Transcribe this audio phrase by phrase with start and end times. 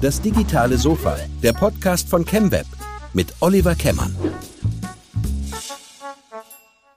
[0.00, 2.66] Das digitale Sofa, der Podcast von ChemWeb
[3.14, 4.14] mit Oliver Kemmern.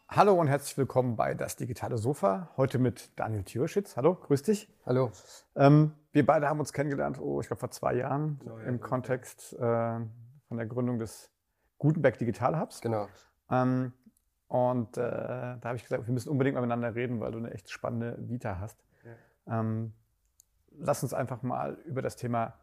[0.07, 2.49] Hallo und herzlich willkommen bei Das digitale Sofa.
[2.57, 3.97] Heute mit Daniel Thürschitz.
[3.97, 4.70] Hallo, grüß dich.
[4.86, 5.12] Hallo.
[5.55, 8.75] Ähm, wir beide haben uns kennengelernt, oh, ich glaube vor zwei Jahren, Genau, ja, im
[8.77, 8.88] genau.
[8.88, 11.31] Kontext äh, von der Gründung des
[11.77, 12.81] Gutenberg Digital Hubs.
[12.81, 13.07] Genau.
[13.49, 13.93] Ähm,
[14.47, 17.51] und äh, da habe ich gesagt, wir müssen unbedingt mal miteinander reden, weil du eine
[17.51, 18.77] echt spannende Vita hast.
[19.47, 19.93] Ähm,
[20.77, 22.53] lass uns einfach mal über das Thema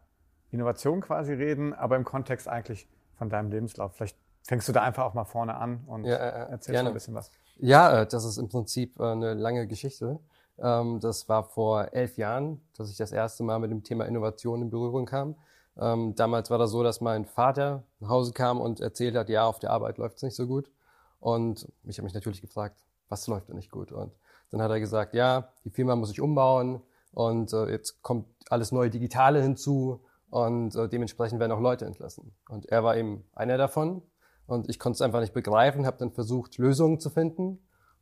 [0.51, 3.95] Innovation quasi reden, aber im Kontext eigentlich von deinem Lebenslauf.
[3.95, 6.89] Vielleicht fängst du da einfach auch mal vorne an und Ja, äh, äh, erzählst gerne.
[6.89, 7.31] ein bisschen was.
[7.57, 10.19] Ja, äh, das ist im Prinzip äh, eine lange Geschichte.
[10.57, 14.61] Ähm, Das war vor elf Jahren, dass ich das erste Mal mit dem Thema Innovation
[14.61, 15.35] in Berührung kam.
[15.77, 19.45] Ähm, Damals war das so, dass mein Vater nach Hause kam und erzählt hat, ja,
[19.45, 20.71] auf der Arbeit läuft es nicht so gut.
[21.19, 23.91] Und ich habe mich natürlich gefragt, was läuft denn nicht gut?
[23.91, 24.13] Und
[24.51, 26.81] dann hat er gesagt, ja, die Firma muss sich umbauen
[27.11, 32.35] und äh, jetzt kommt alles neue Digitale hinzu und äh, dementsprechend werden auch Leute entlassen.
[32.49, 34.01] Und er war eben einer davon.
[34.45, 37.59] Und ich konnte es einfach nicht begreifen, habe dann versucht, Lösungen zu finden.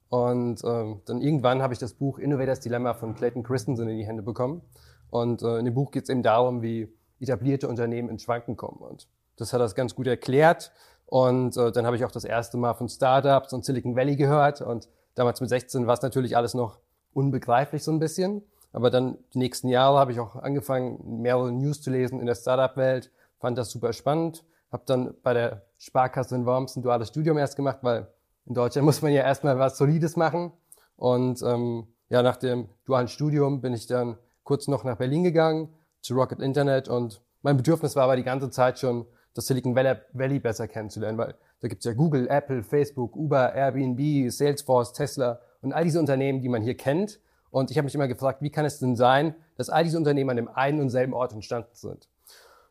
[0.09, 4.05] Und ähm, dann irgendwann habe ich das Buch Innovators Dilemma von Clayton Christensen in die
[4.05, 4.61] Hände bekommen.
[5.09, 8.79] Und äh, in dem Buch geht es eben darum, wie etablierte Unternehmen ins Schwanken kommen.
[8.79, 10.71] Und das hat das ganz gut erklärt.
[11.05, 14.61] Und äh, dann habe ich auch das erste Mal von Startups und Silicon Valley gehört.
[14.61, 16.79] Und damals mit 16 war es natürlich alles noch
[17.13, 18.43] unbegreiflich so ein bisschen.
[18.71, 22.35] Aber dann die nächsten Jahre habe ich auch angefangen, mehrere News zu lesen in der
[22.35, 27.37] Startup-Welt, fand das super spannend, habe dann bei der Sparkasse in Worms ein duales Studium
[27.37, 28.07] erst gemacht, weil
[28.45, 30.51] in Deutschland muss man ja erstmal was Solides machen.
[30.95, 35.69] Und ähm, ja, nach dem dualen Studium bin ich dann kurz noch nach Berlin gegangen,
[36.01, 40.39] zu Rocket Internet und mein Bedürfnis war aber die ganze Zeit schon, das Silicon Valley
[40.39, 45.83] besser kennenzulernen, weil da gibt's ja Google, Apple, Facebook, Uber, Airbnb, Salesforce, Tesla und all
[45.83, 47.19] diese Unternehmen, die man hier kennt.
[47.51, 50.29] Und ich habe mich immer gefragt, wie kann es denn sein, dass all diese Unternehmen
[50.29, 52.07] an dem einen und selben Ort entstanden sind?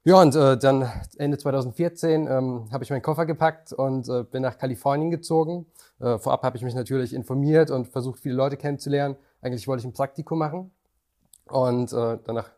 [0.04, 4.42] Ja, und äh, dann Ende 2014 ähm, habe ich meinen Koffer gepackt und äh, bin
[4.42, 5.66] nach Kalifornien gezogen.
[5.98, 9.16] Äh, vorab habe ich mich natürlich informiert und versucht, viele Leute kennenzulernen.
[9.42, 10.70] Eigentlich wollte ich ein Praktikum machen.
[11.48, 12.50] Und äh, dann nach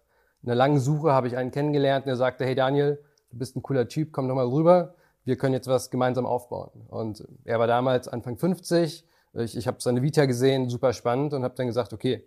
[0.44, 3.88] einer langen Suche habe ich einen kennengelernt, der sagte, hey Daniel, du bist ein cooler
[3.88, 4.94] Typ, komm doch mal rüber,
[5.24, 6.70] wir können jetzt was gemeinsam aufbauen.
[6.88, 9.06] Und er war damals Anfang 50,
[9.42, 12.24] ich, ich habe seine Vita gesehen, super spannend und habe dann gesagt, okay,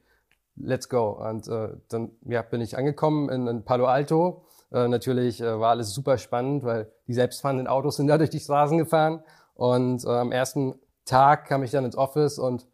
[0.55, 1.09] let's go.
[1.11, 4.45] Und äh, dann ja, bin ich angekommen in, in Palo Alto.
[4.72, 8.39] Äh, natürlich äh, war alles super spannend, weil die selbstfahrenden Autos sind da durch die
[8.39, 9.23] Straßen gefahren.
[9.53, 12.67] Und äh, am ersten Tag kam ich dann ins Office und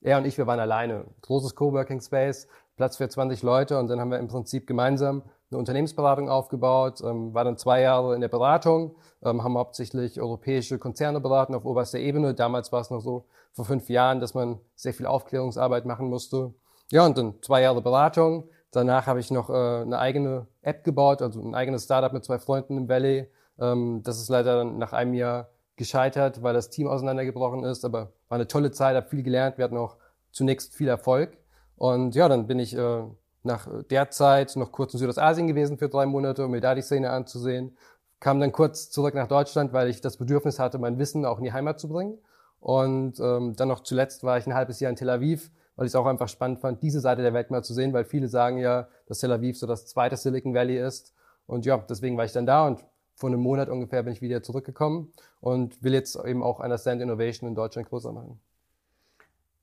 [0.00, 1.04] er und ich, wir waren alleine.
[1.22, 5.58] Großes Coworking Space, Platz für 20 Leute und dann haben wir im Prinzip gemeinsam eine
[5.58, 11.20] Unternehmensberatung aufgebaut, ähm, war dann zwei Jahre in der Beratung, ähm, haben hauptsächlich europäische Konzerne
[11.20, 12.34] beraten auf oberster Ebene.
[12.34, 16.54] Damals war es noch so vor fünf Jahren, dass man sehr viel Aufklärungsarbeit machen musste.
[16.92, 18.48] Ja, und dann zwei Jahre Beratung.
[18.70, 19.52] Danach habe ich noch äh,
[19.82, 23.28] eine eigene App gebaut, also ein eigenes Startup mit zwei Freunden im Valley.
[23.58, 27.84] Ähm, das ist leider dann nach einem Jahr gescheitert, weil das Team auseinandergebrochen ist.
[27.84, 29.58] Aber war eine tolle Zeit, habe viel gelernt.
[29.58, 29.96] Wir hatten auch
[30.30, 31.36] zunächst viel Erfolg.
[31.76, 33.02] Und ja, dann bin ich äh,
[33.42, 36.82] nach der Zeit noch kurz in Südostasien gewesen für drei Monate, um mir da die
[36.82, 37.76] Szene anzusehen.
[38.20, 41.44] Kam dann kurz zurück nach Deutschland, weil ich das Bedürfnis hatte, mein Wissen auch in
[41.44, 42.18] die Heimat zu bringen.
[42.60, 45.92] Und ähm, dann noch zuletzt war ich ein halbes Jahr in Tel Aviv, weil ich
[45.92, 48.58] es auch einfach spannend fand, diese Seite der Welt mal zu sehen, weil viele sagen
[48.58, 51.14] ja, dass Tel Aviv so das zweite Silicon Valley ist.
[51.46, 52.84] Und ja, deswegen war ich dann da und
[53.14, 57.48] vor einem Monat ungefähr bin ich wieder zurückgekommen und will jetzt eben auch Understand Innovation
[57.48, 58.40] in Deutschland größer machen.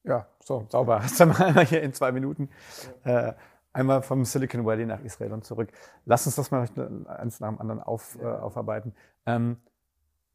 [0.03, 1.03] Ja, so, sauber.
[1.03, 2.49] Hast du mal hier in zwei Minuten.
[3.03, 3.33] Äh,
[3.77, 5.69] einmal vom Silicon Valley nach Israel und zurück.
[6.05, 6.67] Lass uns das mal
[7.07, 8.93] eins nach dem anderen auf, äh, aufarbeiten.
[9.25, 9.57] Ähm,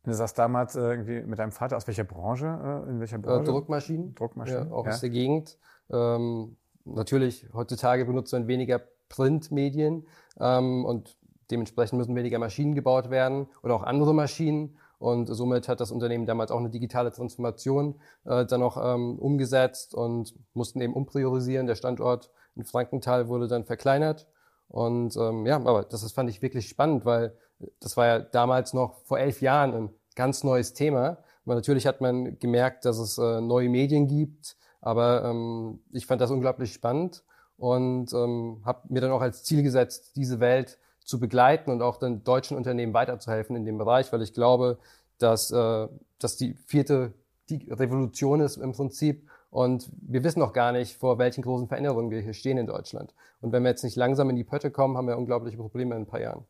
[0.04, 2.46] du sagst damals äh, irgendwie mit deinem Vater, aus welcher Branche?
[2.86, 3.50] Äh, in welcher Äh, Branche?
[3.50, 4.68] Druckmaschinen, Druckmaschinen.
[4.68, 5.58] ja, auch aus der Gegend.
[5.90, 10.06] Ähm, natürlich, heutzutage benutzt man weniger Printmedien
[10.40, 11.18] ähm, und
[11.50, 14.78] dementsprechend müssen weniger Maschinen gebaut werden oder auch andere Maschinen.
[14.98, 19.96] Und somit hat das Unternehmen damals auch eine digitale Transformation äh, dann noch ähm, umgesetzt
[19.96, 21.66] und mussten eben umpriorisieren.
[21.66, 24.26] Der Standort in Frankenthal wurde dann verkleinert.
[24.68, 27.36] Und ähm, ja, aber das, das fand ich wirklich spannend, weil
[27.80, 31.18] das war ja damals noch vor elf Jahren ein ganz neues Thema.
[31.44, 34.56] Aber natürlich hat man gemerkt, dass es äh, neue Medien gibt.
[34.80, 37.22] Aber ähm, ich fand das unglaublich spannend
[37.56, 41.98] und ähm, habe mir dann auch als Ziel gesetzt, diese Welt zu begleiten und auch
[41.98, 44.78] den deutschen Unternehmen weiterzuhelfen in dem Bereich, weil ich glaube,
[45.18, 45.88] dass, äh,
[46.18, 47.12] dass die vierte
[47.48, 52.10] die Revolution ist im Prinzip und wir wissen noch gar nicht, vor welchen großen Veränderungen
[52.10, 53.14] wir hier stehen in Deutschland.
[53.42, 56.02] Und wenn wir jetzt nicht langsam in die Pötte kommen, haben wir unglaubliche Probleme in
[56.02, 56.46] ein paar Jahren.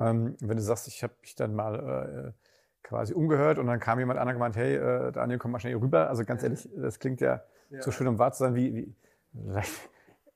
[0.00, 2.42] Ähm, wenn du sagst, ich habe mich dann mal äh,
[2.82, 5.74] quasi umgehört und dann kam jemand anderer und gemeint, hey, äh, Daniel, komm mal schnell
[5.74, 6.08] hier rüber.
[6.08, 7.40] Also ganz ehrlich, das klingt ja,
[7.78, 8.56] so schön, um wahr zu sein.
[8.56, 8.92] Wie,
[9.32, 9.62] wie,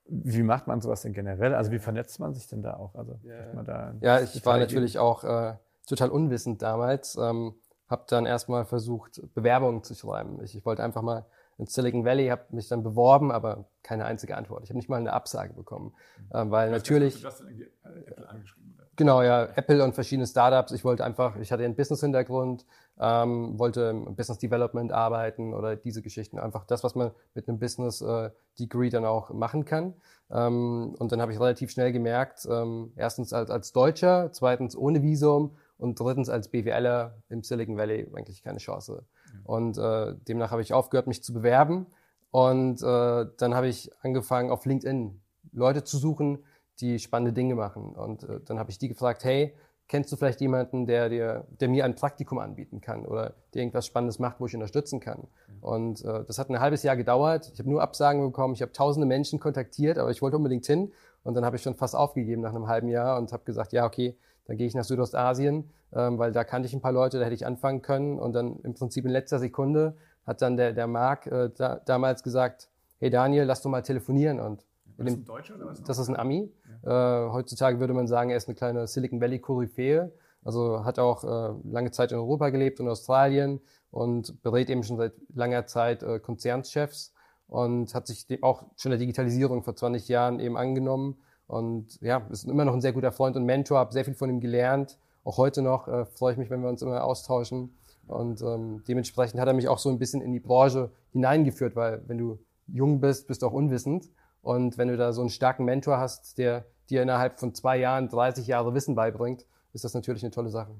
[0.06, 1.52] wie macht man sowas denn generell?
[1.52, 2.94] Also wie vernetzt man sich denn da auch?
[2.94, 5.54] Also ja, ja ich war natürlich auch äh,
[5.84, 7.16] total unwissend damals.
[7.16, 7.56] Ähm,
[7.88, 10.42] habe dann erstmal versucht, Bewerbungen zu schreiben.
[10.42, 11.26] Ich, ich wollte einfach mal
[11.58, 14.64] in Silicon Valley, habe mich dann beworben, aber keine einzige Antwort.
[14.64, 15.94] Ich habe nicht mal eine Absage bekommen,
[16.32, 16.36] mhm.
[16.36, 17.20] äh, weil natürlich.
[17.20, 18.74] Du hast dann irgendwie äh, Apple angeschrieben.
[18.76, 18.84] Oder?
[18.96, 20.72] Genau, ja, Apple und verschiedene Startups.
[20.72, 22.64] Ich wollte einfach, ich hatte einen Business-Hintergrund,
[22.98, 26.38] ähm, wollte im Business Development arbeiten oder diese Geschichten.
[26.38, 29.94] Einfach das, was man mit einem Business äh, Degree dann auch machen kann.
[30.30, 35.02] Ähm, und dann habe ich relativ schnell gemerkt, ähm, erstens als, als Deutscher, zweitens ohne
[35.02, 39.04] Visum und drittens als BWLer im Silicon Valley eigentlich keine Chance.
[39.44, 41.86] Und äh, demnach habe ich aufgehört, mich zu bewerben.
[42.30, 45.20] Und äh, dann habe ich angefangen, auf LinkedIn
[45.52, 46.44] Leute zu suchen,
[46.80, 47.94] die spannende Dinge machen.
[47.94, 49.54] Und äh, dann habe ich die gefragt, hey,
[49.86, 53.86] kennst du vielleicht jemanden, der, dir, der mir ein Praktikum anbieten kann oder der irgendwas
[53.86, 55.28] Spannendes macht, wo ich unterstützen kann?
[55.60, 57.50] Und äh, das hat ein halbes Jahr gedauert.
[57.52, 58.54] Ich habe nur Absagen bekommen.
[58.54, 60.92] Ich habe tausende Menschen kontaktiert, aber ich wollte unbedingt hin.
[61.22, 63.86] Und dann habe ich schon fast aufgegeben nach einem halben Jahr und habe gesagt, ja,
[63.86, 67.24] okay, dann gehe ich nach Südostasien, ähm, weil da kannte ich ein paar Leute, da
[67.24, 68.18] hätte ich anfangen können.
[68.18, 69.96] Und dann im Prinzip in letzter Sekunde
[70.26, 72.68] hat dann der, der Marc äh, da, damals gesagt,
[72.98, 74.40] hey Daniel, lass doch mal telefonieren.
[74.40, 74.64] Und
[74.96, 75.82] ist das ein Deutscher oder was?
[75.82, 76.52] Das ist ein Ami.
[76.84, 77.26] Ja.
[77.26, 80.12] Äh, heutzutage würde man sagen, er ist eine kleine Silicon Valley Koryphäe.
[80.42, 84.98] Also hat auch äh, lange Zeit in Europa gelebt und Australien und berät eben schon
[84.98, 87.14] seit langer Zeit äh, Konzernschefs
[87.46, 92.44] und hat sich auch schon der Digitalisierung vor 20 Jahren eben angenommen und ja, ist
[92.44, 94.98] immer noch ein sehr guter Freund und Mentor, habe sehr viel von ihm gelernt.
[95.24, 97.74] Auch heute noch äh, freue ich mich, wenn wir uns immer austauschen.
[98.06, 102.02] Und ähm, dementsprechend hat er mich auch so ein bisschen in die Branche hineingeführt, weil
[102.06, 104.10] wenn du jung bist, bist du auch unwissend.
[104.42, 108.08] Und wenn du da so einen starken Mentor hast, der dir innerhalb von zwei Jahren
[108.08, 110.72] 30 Jahre Wissen beibringt, ist das natürlich eine tolle Sache.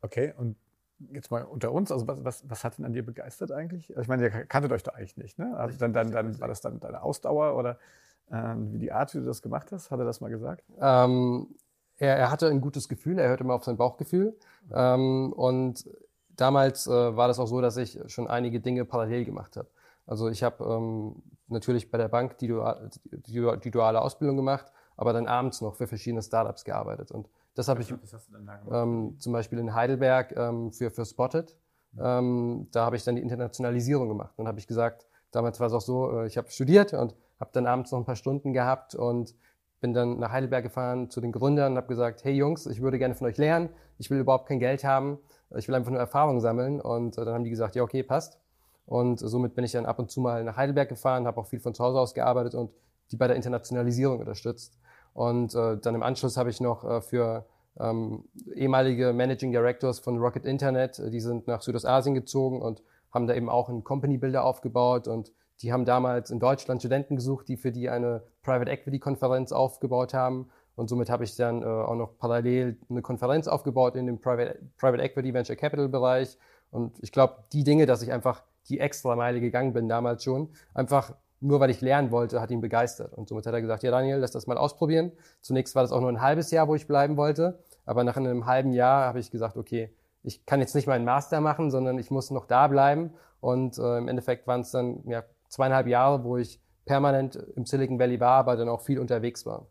[0.00, 0.56] Okay, und
[1.12, 3.90] jetzt mal unter uns, also was, was, was hat denn an dir begeistert eigentlich?
[3.90, 5.54] Also ich meine, ihr kanntet euch doch eigentlich nicht, ne?
[5.56, 7.78] Also dann, dann, dann war das dann deine Ausdauer oder
[8.32, 9.90] ähm, wie die Art, wie du das gemacht hast?
[9.90, 10.64] Hat er das mal gesagt?
[10.80, 11.48] Ähm,
[11.98, 14.36] er, er, hatte ein gutes Gefühl, er hörte immer auf sein Bauchgefühl.
[14.72, 15.88] Ähm, und
[16.36, 19.68] damals äh, war das auch so, dass ich schon einige Dinge parallel gemacht habe.
[20.06, 22.54] Also ich habe ähm, natürlich bei der Bank die,
[23.26, 27.10] die, die, duale Ausbildung gemacht, aber dann abends noch für verschiedene Startups gearbeitet.
[27.10, 27.92] Und das habe ich
[28.70, 31.56] ähm, zum Beispiel in Heidelberg ähm, für, für Spotted.
[31.98, 34.34] Ähm, da habe ich dann die Internationalisierung gemacht.
[34.36, 37.50] Dann habe ich gesagt, damals war es auch so, äh, ich habe studiert und habe
[37.52, 39.34] dann abends noch ein paar Stunden gehabt und
[39.80, 42.98] bin dann nach Heidelberg gefahren zu den Gründern und habe gesagt, hey Jungs, ich würde
[42.98, 43.68] gerne von euch lernen,
[43.98, 45.18] ich will überhaupt kein Geld haben,
[45.56, 46.80] ich will einfach nur Erfahrung sammeln.
[46.80, 48.40] Und äh, dann haben die gesagt, ja okay, passt.
[48.86, 51.60] Und somit bin ich dann ab und zu mal nach Heidelberg gefahren, habe auch viel
[51.60, 52.70] von zu Hause aus gearbeitet und
[53.10, 54.78] die bei der Internationalisierung unterstützt.
[55.12, 57.46] Und äh, dann im Anschluss habe ich noch äh, für
[57.78, 58.24] ähm,
[58.54, 63.34] ehemalige Managing Directors von Rocket Internet, äh, die sind nach Südostasien gezogen und haben da
[63.34, 67.56] eben auch einen Company Builder aufgebaut und die haben damals in Deutschland Studenten gesucht, die
[67.56, 70.50] für die eine Private Equity Konferenz aufgebaut haben.
[70.74, 74.58] Und somit habe ich dann äh, auch noch parallel eine Konferenz aufgebaut in dem Private,
[74.76, 76.36] Private Equity Venture Capital Bereich.
[76.70, 80.50] Und ich glaube, die Dinge, dass ich einfach die extra Meile gegangen bin damals schon,
[80.74, 83.12] einfach nur weil ich lernen wollte, hat ihn begeistert.
[83.12, 85.12] Und somit hat er gesagt, ja Daniel, lass das mal ausprobieren.
[85.40, 87.58] Zunächst war das auch nur ein halbes Jahr, wo ich bleiben wollte.
[87.84, 91.40] Aber nach einem halben Jahr habe ich gesagt, okay, ich kann jetzt nicht meinen Master
[91.40, 93.14] machen, sondern ich muss noch da bleiben.
[93.40, 97.98] Und äh, im Endeffekt waren es dann ja, zweieinhalb Jahre, wo ich permanent im Silicon
[97.98, 99.66] Valley war, aber dann auch viel unterwegs war.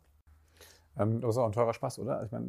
[0.98, 2.22] Ähm, das ist auch ein teurer Spaß, oder?
[2.24, 2.48] Ich meine,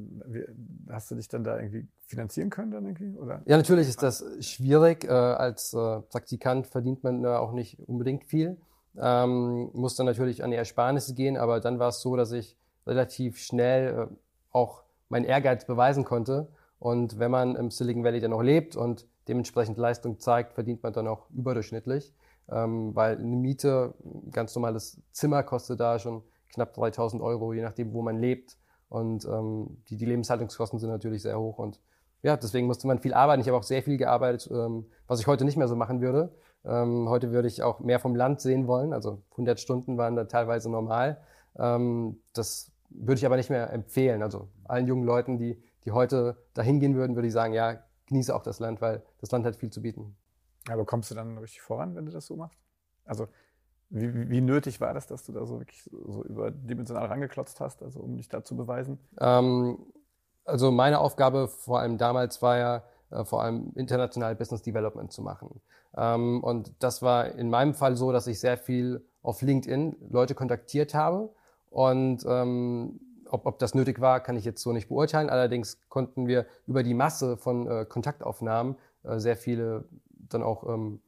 [0.89, 3.17] hast du dich dann da irgendwie finanzieren können dann irgendwie?
[3.17, 3.41] Oder?
[3.45, 5.05] Ja, natürlich ist das schwierig.
[5.05, 8.57] Äh, als äh, Praktikant verdient man da auch nicht unbedingt viel.
[8.97, 12.57] Ähm, muss dann natürlich an die Ersparnisse gehen, aber dann war es so, dass ich
[12.85, 14.15] relativ schnell äh,
[14.51, 16.47] auch meinen Ehrgeiz beweisen konnte.
[16.79, 20.93] Und wenn man im Silicon Valley dann auch lebt und dementsprechend Leistung zeigt, verdient man
[20.93, 22.13] dann auch überdurchschnittlich
[22.49, 26.23] ähm, weil eine Miete, ein ganz normales Zimmer kostet da schon
[26.53, 28.57] knapp 3000 Euro, je nachdem, wo man lebt.
[28.89, 31.57] Und ähm, die, die Lebenshaltungskosten sind natürlich sehr hoch.
[31.59, 31.79] Und
[32.21, 33.41] ja, deswegen musste man viel arbeiten.
[33.41, 36.33] Ich habe auch sehr viel gearbeitet, ähm, was ich heute nicht mehr so machen würde.
[36.65, 38.93] Ähm, heute würde ich auch mehr vom Land sehen wollen.
[38.93, 41.17] Also 100 Stunden waren da teilweise normal.
[41.57, 44.23] Ähm, das würde ich aber nicht mehr empfehlen.
[44.23, 47.77] Also allen jungen Leuten, die, die heute dahin gehen würden, würde ich sagen, ja,
[48.07, 50.15] genieße auch das Land, weil das Land hat viel zu bieten.
[50.69, 52.59] Aber kommst du dann richtig voran, wenn du das so machst?
[53.05, 53.27] Also
[53.89, 57.99] wie, wie nötig war das, dass du da so wirklich so überdimensional rangeklotzt hast, also
[58.01, 58.99] um dich da zu beweisen?
[59.19, 59.77] Ähm,
[60.43, 65.21] also meine Aufgabe vor allem damals war ja äh, vor allem international Business Development zu
[65.21, 65.61] machen.
[65.95, 70.35] Ähm, und das war in meinem Fall so, dass ich sehr viel auf LinkedIn Leute
[70.35, 71.29] kontaktiert habe
[71.69, 75.29] und ähm, ob, ob das nötig war, kann ich jetzt so nicht beurteilen.
[75.29, 79.85] Allerdings konnten wir über die Masse von äh, Kontaktaufnahmen äh, sehr viele
[80.29, 81.01] dann auch ähm,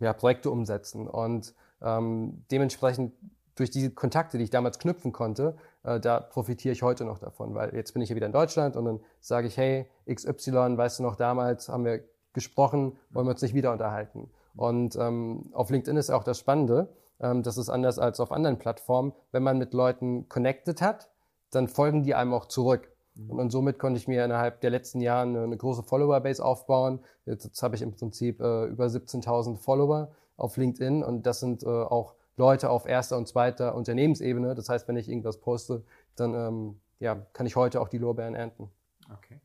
[0.00, 1.08] ja, Projekte umsetzen.
[1.08, 3.12] Und ähm, dementsprechend
[3.54, 7.54] durch diese Kontakte, die ich damals knüpfen konnte, äh, da profitiere ich heute noch davon,
[7.54, 11.00] weil jetzt bin ich ja wieder in Deutschland und dann sage ich, hey, XY, weißt
[11.00, 14.30] du noch, damals haben wir gesprochen, wollen wir uns nicht wieder unterhalten.
[14.54, 18.58] Und ähm, auf LinkedIn ist auch das Spannende, ähm, das ist anders als auf anderen
[18.58, 21.10] Plattformen, wenn man mit Leuten connected hat,
[21.50, 22.91] dann folgen die einem auch zurück.
[23.14, 23.30] Mhm.
[23.30, 27.00] Und, und, somit konnte ich mir innerhalb der letzten Jahre eine, eine große Follower-Base aufbauen.
[27.26, 31.62] Jetzt, jetzt habe ich im Prinzip äh, über 17.000 Follower auf LinkedIn und das sind
[31.62, 34.54] äh, auch Leute auf erster und zweiter Unternehmensebene.
[34.54, 35.84] Das heißt, wenn ich irgendwas poste,
[36.16, 38.70] dann ähm, ja, kann ich heute auch die Lorbeeren ernten.
[39.12, 39.40] Okay.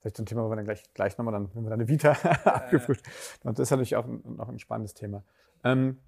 [0.00, 2.12] Vielleicht ein Thema, wo wir dann gleich, gleich nochmal, dann, wenn wir deine Vita
[2.44, 3.10] abgefrühstückt
[3.42, 5.22] Und das ist natürlich auch ein, noch ein spannendes Thema.
[5.64, 5.98] Ähm,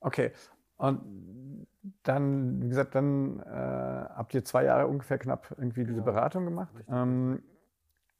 [0.00, 0.32] okay.
[0.76, 1.00] Und
[2.02, 6.72] dann, wie gesagt, dann äh, habt ihr zwei Jahre ungefähr knapp irgendwie diese Beratung gemacht.
[6.90, 7.42] Ähm,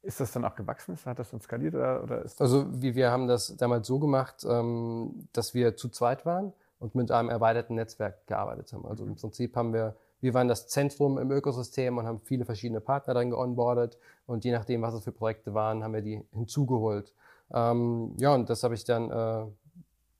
[0.03, 0.97] ist das dann auch gewachsen?
[1.05, 4.45] Hat das dann skaliert oder, oder ist Also wie wir haben das damals so gemacht,
[4.47, 8.85] ähm, dass wir zu zweit waren und mit einem erweiterten Netzwerk gearbeitet haben.
[8.85, 12.81] Also im Prinzip haben wir, wir waren das Zentrum im Ökosystem und haben viele verschiedene
[12.81, 17.11] Partner dann geonboardet und je nachdem, was es für Projekte waren, haben wir die hinzugeholt.
[17.51, 19.45] Ähm, ja, und das habe ich dann äh,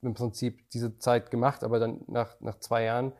[0.02, 3.12] im Prinzip diese Zeit gemacht, aber dann nach, nach zwei Jahren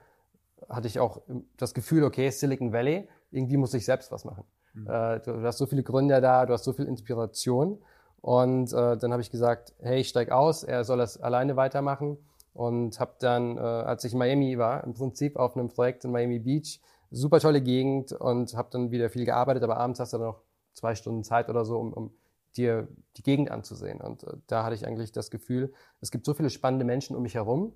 [0.69, 1.23] hatte ich auch
[1.57, 4.45] das Gefühl, okay, Silicon Valley, irgendwie muss ich selbst was machen.
[4.75, 4.87] Mhm.
[4.89, 7.79] Äh, du, hast so viele Gründer da, du hast so viel Inspiration.
[8.21, 12.19] Und äh, dann habe ich gesagt, hey, ich steig aus, er soll das alleine weitermachen.
[12.53, 16.11] Und habe dann, äh, als ich in Miami war, im Prinzip auf einem Projekt in
[16.11, 20.19] Miami Beach, super tolle Gegend und habe dann wieder viel gearbeitet, aber abends hast du
[20.19, 22.11] dann noch zwei Stunden Zeit oder so, um, um
[22.57, 24.01] dir die Gegend anzusehen.
[24.01, 27.23] Und äh, da hatte ich eigentlich das Gefühl, es gibt so viele spannende Menschen um
[27.23, 27.75] mich herum,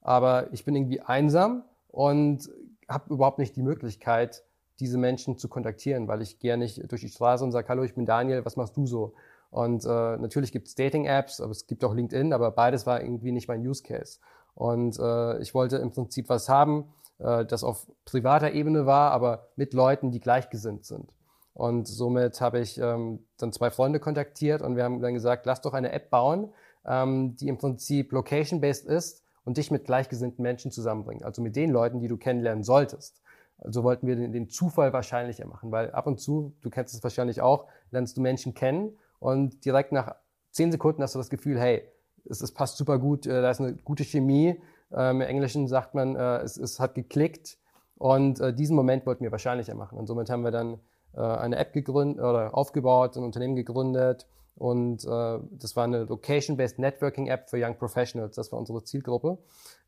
[0.00, 1.64] aber ich bin irgendwie einsam
[1.96, 2.50] und
[2.90, 4.44] habe überhaupt nicht die Möglichkeit,
[4.80, 7.94] diese Menschen zu kontaktieren, weil ich gehe nicht durch die Straße und sage, hallo, ich
[7.94, 9.14] bin Daniel, was machst du so?
[9.48, 13.32] Und äh, natürlich gibt es Dating-Apps, aber es gibt auch LinkedIn, aber beides war irgendwie
[13.32, 14.18] nicht mein Use Case.
[14.54, 19.48] Und äh, ich wollte im Prinzip was haben, äh, das auf privater Ebene war, aber
[19.56, 21.14] mit Leuten, die gleichgesinnt sind.
[21.54, 25.62] Und somit habe ich ähm, dann zwei Freunde kontaktiert und wir haben dann gesagt, lass
[25.62, 26.52] doch eine App bauen,
[26.84, 31.24] ähm, die im Prinzip location-based ist und dich mit gleichgesinnten Menschen zusammenbringt.
[31.24, 33.22] Also mit den Leuten, die du kennenlernen solltest.
[33.58, 37.02] Also wollten wir den, den Zufall wahrscheinlicher machen, weil ab und zu, du kennst es
[37.02, 40.16] wahrscheinlich auch, lernst du Menschen kennen und direkt nach
[40.50, 41.88] zehn Sekunden hast du das Gefühl, hey,
[42.28, 44.60] es, es passt super gut, äh, da ist eine gute Chemie.
[44.92, 47.56] Ähm, Im Englischen sagt man, äh, es, es hat geklickt
[47.98, 49.96] und äh, diesen Moment wollten wir wahrscheinlicher machen.
[49.96, 50.80] Und somit haben wir dann
[51.14, 56.78] äh, eine App gegründet oder aufgebaut, ein Unternehmen gegründet und äh, das war eine Location-Based
[56.78, 58.36] Networking App für Young Professionals.
[58.36, 59.38] Das war unsere Zielgruppe.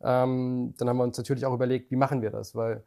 [0.03, 2.83] Ähm, dann haben wir uns natürlich auch überlegt, wie machen wir das, weil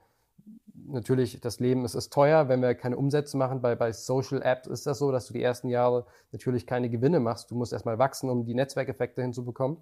[0.88, 3.62] natürlich das Leben ist, ist teuer, wenn wir keine Umsätze machen.
[3.62, 7.20] Bei, bei Social Apps ist das so, dass du die ersten Jahre natürlich keine Gewinne
[7.20, 7.50] machst.
[7.50, 9.78] Du musst erstmal wachsen, um die Netzwerkeffekte hinzubekommen.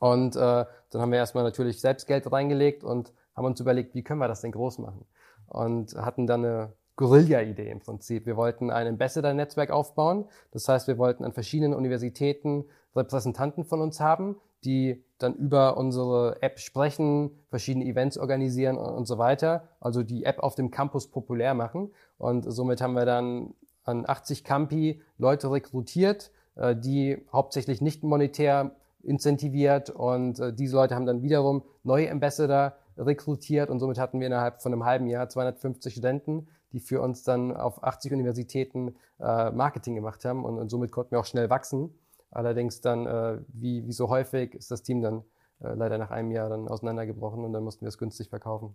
[0.00, 4.02] Und äh, dann haben wir erstmal natürlich selbst Geld reingelegt und haben uns überlegt, wie
[4.02, 5.04] können wir das denn groß machen?
[5.46, 8.26] Und hatten dann eine Guerilla-Idee im Prinzip.
[8.26, 10.26] Wir wollten ein Ambassador-Netzwerk aufbauen.
[10.50, 16.42] Das heißt, wir wollten an verschiedenen Universitäten Repräsentanten von uns haben, die dann über unsere
[16.42, 19.68] App sprechen, verschiedene Events organisieren und so weiter.
[19.80, 21.90] Also die App auf dem Campus populär machen.
[22.18, 28.72] Und somit haben wir dann an 80 Campi Leute rekrutiert, äh, die hauptsächlich nicht monetär
[29.02, 34.26] incentiviert und äh, diese Leute haben dann wiederum neue Ambassador rekrutiert und somit hatten wir
[34.26, 39.50] innerhalb von einem halben Jahr 250 Studenten, die für uns dann auf 80 Universitäten äh,
[39.50, 41.94] Marketing gemacht haben und, und, somit konnten wir auch schnell wachsen.
[42.30, 45.22] Allerdings dann, äh, wie, wie so häufig, ist das Team dann
[45.60, 48.74] äh, leider nach einem Jahr dann auseinandergebrochen und dann mussten wir es günstig verkaufen.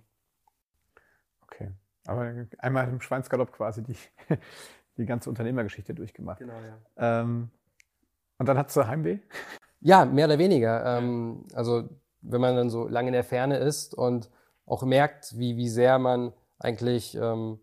[1.42, 1.72] Okay,
[2.06, 3.98] aber einmal im Schweinsgalopp quasi die,
[4.98, 6.40] die ganze Unternehmergeschichte durchgemacht.
[6.40, 7.22] Genau, ja.
[7.22, 7.50] Ähm,
[8.38, 9.20] und dann hattest du Heimweh?
[9.80, 10.98] Ja, mehr oder weniger.
[10.98, 11.90] Ähm, also
[12.22, 14.30] wenn man dann so lange in der Ferne ist und
[14.66, 17.60] auch merkt, wie, wie sehr man eigentlich ähm,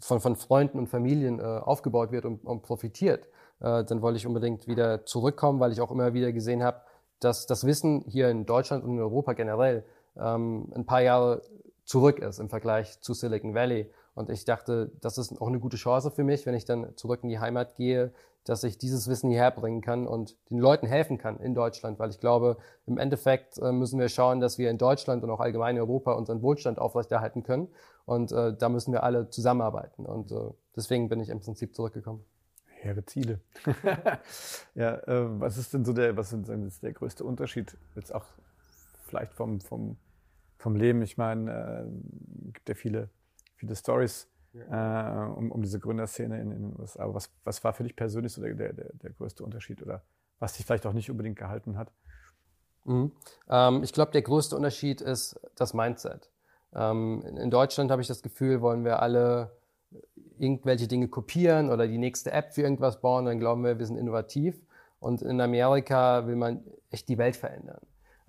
[0.00, 3.26] von, von Freunden und Familien äh, aufgebaut wird und, und profitiert,
[3.60, 6.80] äh, dann wollte ich unbedingt wieder zurückkommen, weil ich auch immer wieder gesehen habe,
[7.20, 9.84] dass das Wissen hier in Deutschland und in Europa generell
[10.16, 11.42] ähm, ein paar Jahre
[11.84, 13.90] zurück ist im Vergleich zu Silicon Valley.
[14.14, 17.20] Und ich dachte, das ist auch eine gute Chance für mich, wenn ich dann zurück
[17.22, 18.12] in die Heimat gehe,
[18.44, 22.10] dass ich dieses Wissen hierher bringen kann und den Leuten helfen kann in Deutschland, weil
[22.10, 25.76] ich glaube, im Endeffekt äh, müssen wir schauen, dass wir in Deutschland und auch allgemein
[25.76, 27.68] in Europa unseren Wohlstand aufrechterhalten können.
[28.06, 30.06] Und äh, da müssen wir alle zusammenarbeiten.
[30.06, 32.24] Und äh, deswegen bin ich im Prinzip zurückgekommen.
[32.64, 33.40] Hehre Ziele.
[34.74, 38.24] ja, äh, was ist denn so der, was ist der größte Unterschied jetzt auch
[39.06, 39.96] vielleicht vom, vom,
[40.56, 41.02] vom Leben?
[41.02, 43.10] Ich meine, äh, gibt ja viele,
[43.56, 45.26] viele Stories ja.
[45.26, 47.12] äh, um, um diese Gründerszene in, den USA.
[47.12, 50.02] Was, was war für dich persönlich so der, der, der größte Unterschied oder
[50.38, 51.90] was dich vielleicht auch nicht unbedingt gehalten hat?
[52.84, 53.10] Mhm.
[53.48, 56.30] Ähm, ich glaube, der größte Unterschied ist das Mindset.
[56.76, 59.50] Ähm, in Deutschland habe ich das Gefühl, wollen wir alle
[60.38, 63.96] irgendwelche Dinge kopieren oder die nächste App für irgendwas bauen, dann glauben wir, wir sind
[63.96, 64.60] innovativ.
[65.00, 67.80] Und in Amerika will man echt die Welt verändern.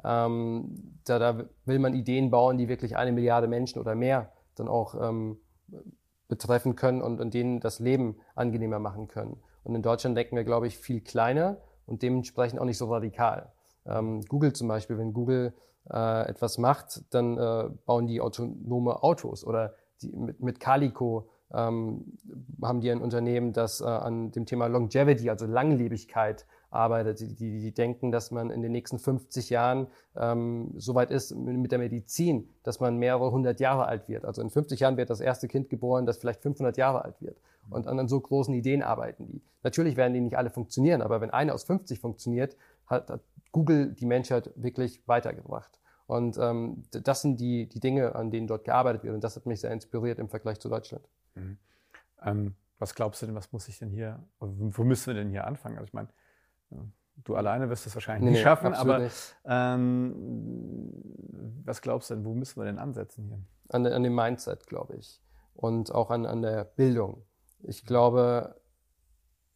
[0.03, 4.67] Ähm, da, da, will man Ideen bauen, die wirklich eine Milliarde Menschen oder mehr dann
[4.67, 5.37] auch ähm,
[6.27, 9.41] betreffen können und, und denen das Leben angenehmer machen können.
[9.63, 13.51] Und in Deutschland denken wir, glaube ich, viel kleiner und dementsprechend auch nicht so radikal.
[13.85, 15.53] Ähm, Google zum Beispiel, wenn Google
[15.91, 22.17] äh, etwas macht, dann äh, bauen die autonome Autos oder die, mit, mit Calico ähm,
[22.61, 27.19] haben die ein Unternehmen, das äh, an dem Thema Longevity, also Langlebigkeit, arbeitet.
[27.19, 31.35] Die, die, die, denken, dass man in den nächsten 50 Jahren ähm, so weit ist
[31.35, 34.25] mit der Medizin, dass man mehrere hundert Jahre alt wird.
[34.25, 37.37] Also in 50 Jahren wird das erste Kind geboren, das vielleicht 500 Jahre alt wird.
[37.69, 39.41] Und an, an so großen Ideen arbeiten die.
[39.63, 43.93] Natürlich werden die nicht alle funktionieren, aber wenn eine aus 50 funktioniert, hat, hat Google
[43.93, 45.79] die Menschheit wirklich weitergebracht.
[46.05, 49.13] Und ähm, das sind die, die Dinge, an denen dort gearbeitet wird.
[49.13, 51.07] Und das hat mich sehr inspiriert im Vergleich zu Deutschland.
[51.35, 51.57] Mhm.
[52.23, 55.45] Ähm, was glaubst du denn, was muss ich denn hier, wo müssen wir denn hier
[55.45, 55.77] anfangen?
[55.77, 56.09] Also ich meine,
[57.23, 59.35] du alleine wirst es wahrscheinlich nee, nicht schaffen, aber nicht.
[59.45, 60.93] Ähm,
[61.65, 63.39] was glaubst du denn, wo müssen wir denn ansetzen hier?
[63.69, 65.21] An, an dem Mindset, glaube ich.
[65.55, 67.23] Und auch an, an der Bildung.
[67.63, 68.61] Ich glaube,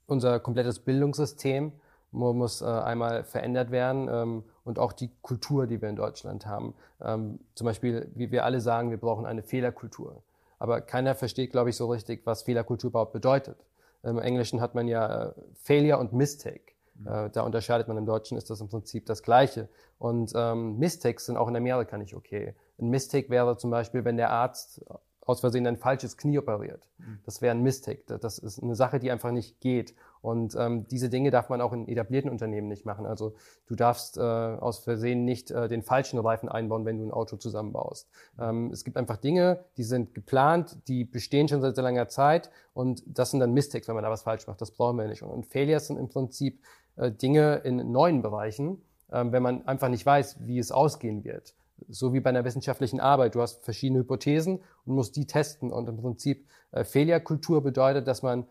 [0.07, 1.73] unser komplettes Bildungssystem
[2.11, 6.73] muss äh, einmal verändert werden ähm, und auch die Kultur, die wir in Deutschland haben.
[7.01, 10.21] Ähm, zum Beispiel, wie wir alle sagen, wir brauchen eine Fehlerkultur.
[10.59, 13.57] Aber keiner versteht, glaube ich, so richtig, was Fehlerkultur überhaupt bedeutet.
[14.03, 16.73] Im Englischen hat man ja äh, Failure und Mistake.
[16.95, 17.07] Mhm.
[17.07, 19.69] Äh, da unterscheidet man im Deutschen, ist das im Prinzip das Gleiche.
[19.97, 22.55] Und ähm, Mistakes sind auch in Amerika nicht okay.
[22.79, 24.83] Ein Mistake wäre zum Beispiel, wenn der Arzt
[25.25, 26.87] aus Versehen ein falsches Knie operiert.
[26.97, 27.19] Mhm.
[27.25, 28.17] Das wäre ein Mistake.
[28.19, 29.95] Das ist eine Sache, die einfach nicht geht.
[30.21, 33.05] Und ähm, diese Dinge darf man auch in etablierten Unternehmen nicht machen.
[33.05, 33.33] Also
[33.67, 37.37] du darfst äh, aus Versehen nicht äh, den falschen Reifen einbauen, wenn du ein Auto
[37.37, 38.07] zusammenbaust.
[38.39, 42.51] Ähm, es gibt einfach Dinge, die sind geplant, die bestehen schon seit sehr langer Zeit
[42.73, 44.61] und das sind dann Mistakes, wenn man da was falsch macht.
[44.61, 45.23] Das brauchen wir nicht.
[45.23, 46.61] Und, und Failures sind im Prinzip
[46.97, 51.55] äh, Dinge in neuen Bereichen, äh, wenn man einfach nicht weiß, wie es ausgehen wird
[51.89, 53.35] so wie bei einer wissenschaftlichen Arbeit.
[53.35, 55.71] Du hast verschiedene Hypothesen und musst die testen.
[55.71, 58.45] Und im Prinzip äh, Fehlerkultur bedeutet, dass man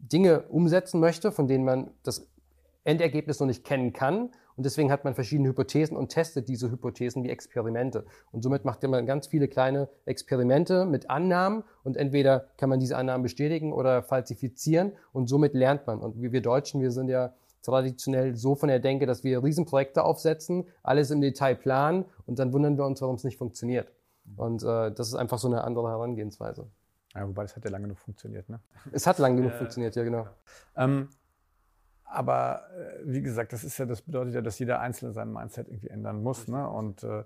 [0.00, 2.26] Dinge umsetzen möchte, von denen man das
[2.84, 4.30] Endergebnis noch nicht kennen kann.
[4.56, 8.04] Und deswegen hat man verschiedene Hypothesen und testet diese Hypothesen wie Experimente.
[8.30, 12.96] Und somit macht man ganz viele kleine Experimente mit Annahmen und entweder kann man diese
[12.96, 16.00] Annahmen bestätigen oder falsifizieren und somit lernt man.
[16.00, 17.32] Und wir Deutschen, wir sind ja
[17.62, 22.52] traditionell so von der Denke, dass wir Riesenprojekte aufsetzen, alles im Detail planen und dann
[22.52, 23.92] wundern wir uns, warum es nicht funktioniert.
[24.36, 26.66] Und äh, das ist einfach so eine andere Herangehensweise.
[27.14, 28.60] Ja, wobei das hat ja lange genug funktioniert, ne?
[28.92, 30.28] Es hat lange genug äh, funktioniert, ja, genau.
[30.76, 31.08] Ähm,
[32.10, 35.68] aber äh, wie gesagt, das ist ja, das bedeutet ja, dass jeder Einzelne sein Mindset
[35.68, 36.48] irgendwie ändern muss.
[36.48, 36.68] Ne?
[36.68, 37.22] Und äh,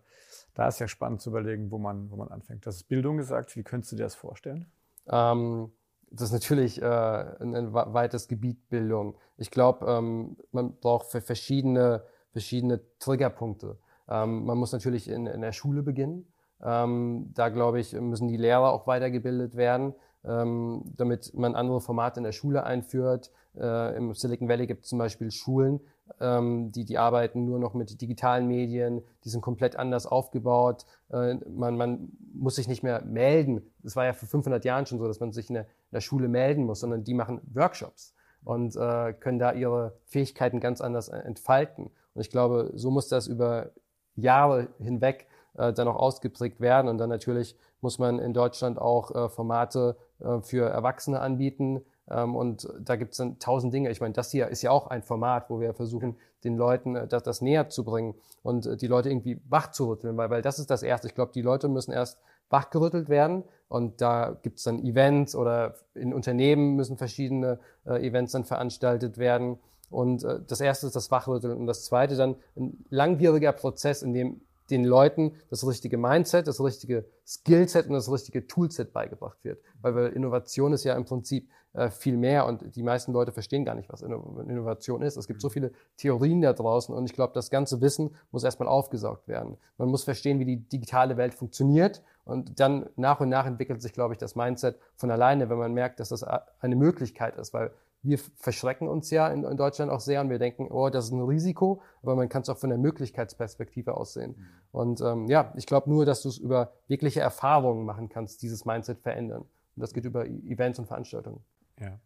[0.53, 2.67] da ist ja spannend zu überlegen, wo man, wo man anfängt.
[2.67, 3.57] Das ist Bildung gesagt.
[3.57, 4.67] Wie könntest du dir das vorstellen?
[5.09, 5.73] Ähm,
[6.11, 9.17] das ist natürlich äh, ein, ein weites Gebiet Bildung.
[9.39, 13.79] Ich glaube, ähm, man braucht für verschiedene, verschiedene Triggerpunkte.
[14.09, 16.27] Ähm, man muss natürlich in, in der Schule beginnen.
[16.63, 22.21] Ähm, da glaube ich, müssen die Lehrer auch weitergebildet werden, ähm, damit man andere Formate
[22.21, 23.31] in der Schule einführt.
[23.57, 25.81] Äh, Im Silicon Valley gibt es zum Beispiel Schulen,
[26.21, 30.85] ähm, die, die arbeiten nur noch mit digitalen Medien, die sind komplett anders aufgebaut.
[31.11, 33.63] Äh, man, man muss sich nicht mehr melden.
[33.83, 36.01] Das war ja vor 500 Jahren schon so, dass man sich in der, in der
[36.01, 38.15] Schule melden muss, sondern die machen Workshops
[38.45, 41.91] und äh, können da ihre Fähigkeiten ganz anders entfalten.
[42.15, 43.71] Und ich glaube, so muss das über
[44.15, 46.89] Jahre hinweg äh, dann auch ausgeprägt werden.
[46.89, 51.83] Und dann natürlich muss man in Deutschland auch äh, Formate äh, für Erwachsene anbieten.
[52.11, 53.91] Ähm, und da gibt es dann tausend Dinge.
[53.91, 57.07] Ich meine, das hier ist ja auch ein Format, wo wir versuchen, den Leuten äh,
[57.07, 60.43] das, das näher zu bringen und äh, die Leute irgendwie wach zu rütteln, weil, weil
[60.43, 61.09] das ist das Erste.
[61.09, 62.19] Ich glaube, die Leute müssen erst
[62.51, 68.33] wachgerüttelt werden und da gibt es dann Events oder in Unternehmen müssen verschiedene äh, Events
[68.33, 69.59] dann veranstaltet werden.
[69.91, 74.13] Und äh, das erste ist das Wachrütteln und das zweite dann ein langwieriger Prozess, in
[74.13, 79.61] dem den Leuten das richtige Mindset, das richtige Skillset und das richtige Toolset beigebracht wird.
[79.81, 83.75] Weil, Innovation ist ja im Prinzip äh, viel mehr und die meisten Leute verstehen gar
[83.75, 85.17] nicht, was Innovation ist.
[85.17, 88.69] Es gibt so viele Theorien da draußen und ich glaube, das ganze Wissen muss erstmal
[88.69, 89.57] aufgesaugt werden.
[89.77, 93.93] Man muss verstehen, wie die digitale Welt funktioniert und dann nach und nach entwickelt sich,
[93.93, 97.73] glaube ich, das Mindset von alleine, wenn man merkt, dass das eine Möglichkeit ist, weil
[98.05, 101.13] wir verschrecken uns ja in, in, Deutschland auch sehr und wir denken, oh, das ist
[101.13, 104.37] ein Risiko, aber man kann es auch von der Möglichkeitsperspektive aussehen.
[104.37, 104.47] Mhm.
[104.73, 108.65] Und ähm, ja, ich glaube nur, dass du es über wirkliche Erfahrungen machen kannst, dieses
[108.65, 109.43] Mindset verändern.
[109.43, 111.43] Und das geht über Events und Veranstaltungen.
[111.81, 111.99] Ja.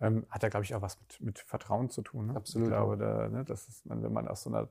[0.00, 2.28] Ähm, hat ja, glaube ich, auch was mit, mit Vertrauen zu tun.
[2.28, 2.36] Ne?
[2.36, 2.68] Absolut.
[2.68, 4.68] Ich glaube, da, ne, das ist, wenn man aus so einer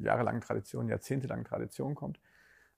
[0.00, 2.18] jahrelangen Tradition, jahrzehntelangen Tradition kommt,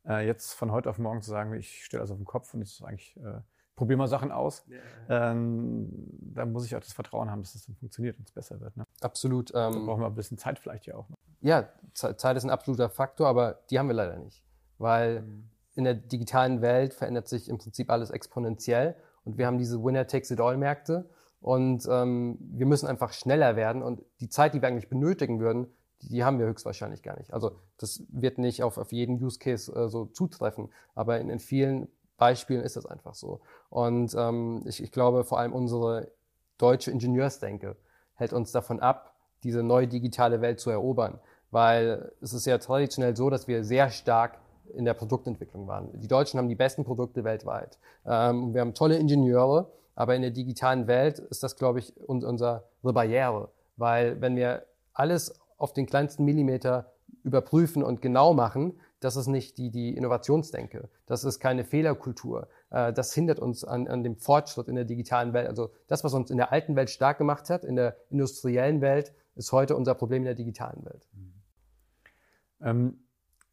[0.07, 2.63] Äh, jetzt von heute auf morgen zu sagen, ich stelle das auf den Kopf und
[2.63, 3.41] ich eigentlich äh,
[3.79, 4.67] probiere mal Sachen aus,
[5.09, 5.31] ja.
[5.31, 5.89] ähm,
[6.35, 8.77] da muss ich auch das Vertrauen haben, dass das dann funktioniert und es besser wird.
[8.77, 8.85] Ne?
[9.01, 9.51] Absolut.
[9.51, 11.09] Ähm, da brauchen wir ein bisschen Zeit vielleicht ja auch.
[11.09, 11.17] Noch.
[11.41, 14.43] Ja, Zeit ist ein absoluter Faktor, aber die haben wir leider nicht,
[14.79, 15.45] weil mhm.
[15.77, 21.09] in der digitalen Welt verändert sich im Prinzip alles exponentiell und wir haben diese Winner-Takes-it-all-Märkte
[21.41, 25.69] und ähm, wir müssen einfach schneller werden und die Zeit, die wir eigentlich benötigen würden,
[26.03, 27.33] die haben wir höchstwahrscheinlich gar nicht.
[27.33, 31.39] Also das wird nicht auf, auf jeden Use Case äh, so zutreffen, aber in, in
[31.39, 33.41] vielen Beispielen ist das einfach so.
[33.71, 36.11] Und ähm, ich, ich glaube, vor allem unsere
[36.59, 37.77] deutsche Ingenieursdenke
[38.15, 41.21] hält uns davon ab, diese neue digitale Welt zu erobern.
[41.51, 44.39] Weil es ist ja traditionell so, dass wir sehr stark
[44.75, 45.89] in der Produktentwicklung waren.
[46.01, 47.79] Die Deutschen haben die besten Produkte weltweit.
[48.05, 52.65] Ähm, wir haben tolle Ingenieure, aber in der digitalen Welt ist das, glaube ich, unsere
[52.83, 53.51] Barriere.
[53.77, 59.59] Weil wenn wir alles auf den kleinsten Millimeter überprüfen und genau machen, das ist nicht
[59.59, 60.89] die, die Innovationsdenke.
[61.07, 62.49] Das ist keine Fehlerkultur.
[62.71, 65.49] Äh, das hindert uns an, an dem Fortschritt in der digitalen Welt.
[65.49, 69.13] Also das, was uns in der alten Welt stark gemacht hat, in der industriellen Welt,
[69.37, 71.07] ist heute unser Problem in der digitalen Welt.
[72.61, 72.99] Ähm,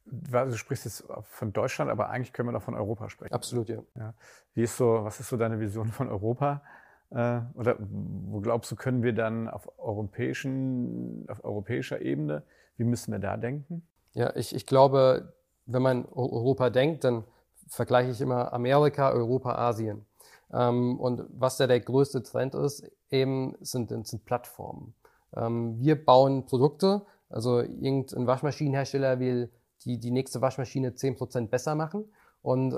[0.05, 3.33] du sprichst jetzt von Deutschland, aber eigentlich können wir doch von Europa sprechen.
[3.33, 3.83] Absolut, ja.
[3.95, 4.13] ja.
[4.53, 6.63] Wie ist so, was ist so deine Vision von Europa?
[7.11, 12.43] Äh, oder wo glaubst du, können wir dann auf, europäischen, auf europäischer Ebene,
[12.77, 13.87] wie müssen wir da denken?
[14.15, 15.33] Ja, ich, ich glaube,
[15.65, 17.25] wenn man Europa denkt, dann
[17.67, 20.05] vergleiche ich immer Amerika, Europa, Asien.
[20.53, 24.95] Ähm, und was da der größte Trend ist, eben sind, sind Plattformen.
[25.35, 29.51] Ähm, wir bauen Produkte, also irgendein Waschmaschinenhersteller will
[29.83, 32.05] die, die nächste Waschmaschine 10% besser machen.
[32.41, 32.75] Und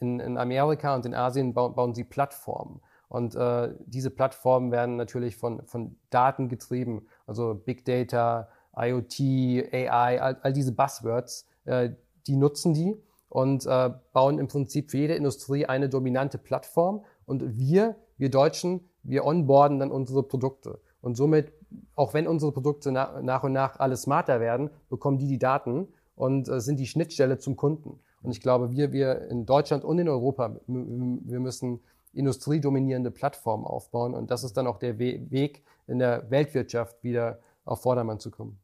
[0.00, 2.80] in, in Amerika und in Asien bauen, bauen sie Plattformen.
[3.08, 8.48] Und äh, diese Plattformen werden natürlich von, von Daten getrieben, also Big Data,
[8.80, 11.90] IoT, AI, all, all diese Buzzwords, äh,
[12.26, 12.96] die nutzen die
[13.28, 17.04] und äh, bauen im Prinzip für jede Industrie eine dominante Plattform.
[17.26, 20.80] Und wir, wir Deutschen, wir onboarden dann unsere Produkte.
[21.00, 21.52] Und somit,
[21.94, 25.88] auch wenn unsere Produkte nach, nach und nach alle smarter werden, bekommen die die Daten
[26.16, 28.00] und äh, sind die Schnittstelle zum Kunden.
[28.22, 31.80] Und ich glaube, wir, wir in Deutschland und in Europa, wir müssen
[32.12, 34.14] industriedominierende Plattformen aufbauen.
[34.14, 38.59] Und das ist dann auch der Weg in der Weltwirtschaft wieder auf Vordermann zu kommen.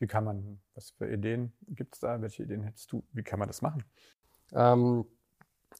[0.00, 2.20] Wie kann man, was für Ideen gibt es da?
[2.20, 3.04] Welche Ideen hättest du?
[3.12, 3.84] Wie kann man das machen?
[4.52, 5.04] Ähm,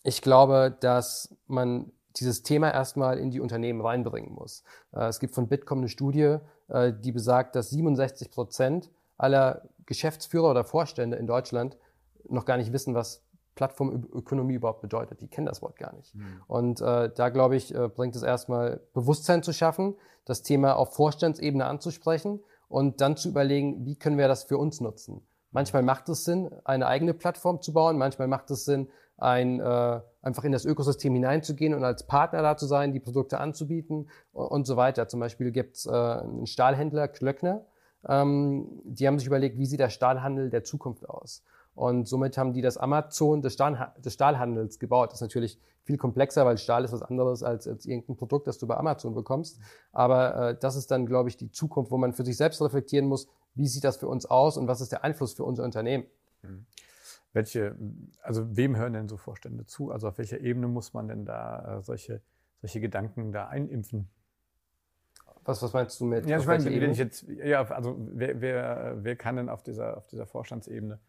[0.04, 4.62] ich glaube, dass man dieses Thema erstmal in die Unternehmen reinbringen muss.
[4.92, 6.36] Äh, es gibt von Bitkom eine Studie,
[6.68, 11.78] äh, die besagt, dass 67 Prozent aller Geschäftsführer oder Vorstände in Deutschland
[12.28, 13.22] noch gar nicht wissen, was
[13.54, 15.20] Plattformökonomie überhaupt bedeutet.
[15.22, 16.14] Die kennen das Wort gar nicht.
[16.14, 16.42] Mhm.
[16.46, 20.94] Und äh, da, glaube ich, äh, bringt es erstmal Bewusstsein zu schaffen, das Thema auf
[20.94, 25.26] Vorstandsebene anzusprechen und dann zu überlegen, wie können wir das für uns nutzen.
[25.50, 30.00] Manchmal macht es Sinn, eine eigene Plattform zu bauen, manchmal macht es Sinn, ein, äh,
[30.22, 34.46] einfach in das Ökosystem hineinzugehen und als Partner da zu sein, die Produkte anzubieten und,
[34.46, 35.08] und so weiter.
[35.08, 37.66] Zum Beispiel gibt es äh, einen Stahlhändler, Klöckner,
[38.08, 41.42] ähm, die haben sich überlegt, wie sieht der Stahlhandel der Zukunft aus?
[41.74, 45.10] Und somit haben die das Amazon des, Stahl, des Stahlhandels gebaut.
[45.10, 48.58] Das ist natürlich viel komplexer, weil Stahl ist was anderes als, als irgendein Produkt, das
[48.58, 49.60] du bei Amazon bekommst.
[49.92, 53.06] Aber äh, das ist dann, glaube ich, die Zukunft, wo man für sich selbst reflektieren
[53.06, 56.04] muss, wie sieht das für uns aus und was ist der Einfluss für unser Unternehmen.
[56.42, 56.66] Mhm.
[57.32, 57.76] Welche,
[58.22, 59.90] also wem hören denn so Vorstände zu?
[59.92, 62.20] Also auf welcher Ebene muss man denn da äh, solche,
[62.60, 64.10] solche Gedanken da einimpfen?
[65.44, 66.26] Was, was meinst du mit?
[66.26, 69.96] Ja, ich meine, wenn ich jetzt, ja, also wer, wer, wer kann denn auf dieser,
[69.96, 71.00] auf dieser Vorstandsebene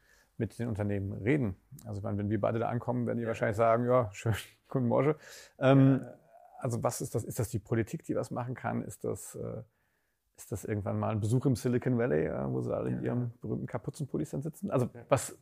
[0.41, 1.56] mit den Unternehmen reden.
[1.86, 3.30] Also wenn wir beide da ankommen, werden die ja.
[3.30, 4.34] wahrscheinlich sagen, ja, schön,
[4.67, 5.15] guten Morgen.
[5.60, 6.13] Ähm, ja.
[6.60, 7.23] Also was ist das?
[7.23, 8.82] Ist das die Politik, die was machen kann?
[8.84, 9.62] Ist das, äh,
[10.38, 13.32] ist das irgendwann mal ein Besuch im Silicon Valley, äh, wo sie alle in ihrem
[13.41, 14.69] berühmten Kapuzenpullis dann sitzen?
[14.71, 15.38] Also was,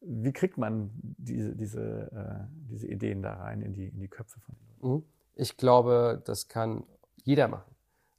[0.00, 4.40] wie kriegt man diese, diese, äh, diese Ideen da rein in die, in die Köpfe
[4.40, 4.94] von den Leuten?
[4.94, 5.04] Mhm.
[5.36, 6.84] Ich glaube, das kann
[7.22, 7.74] jeder machen.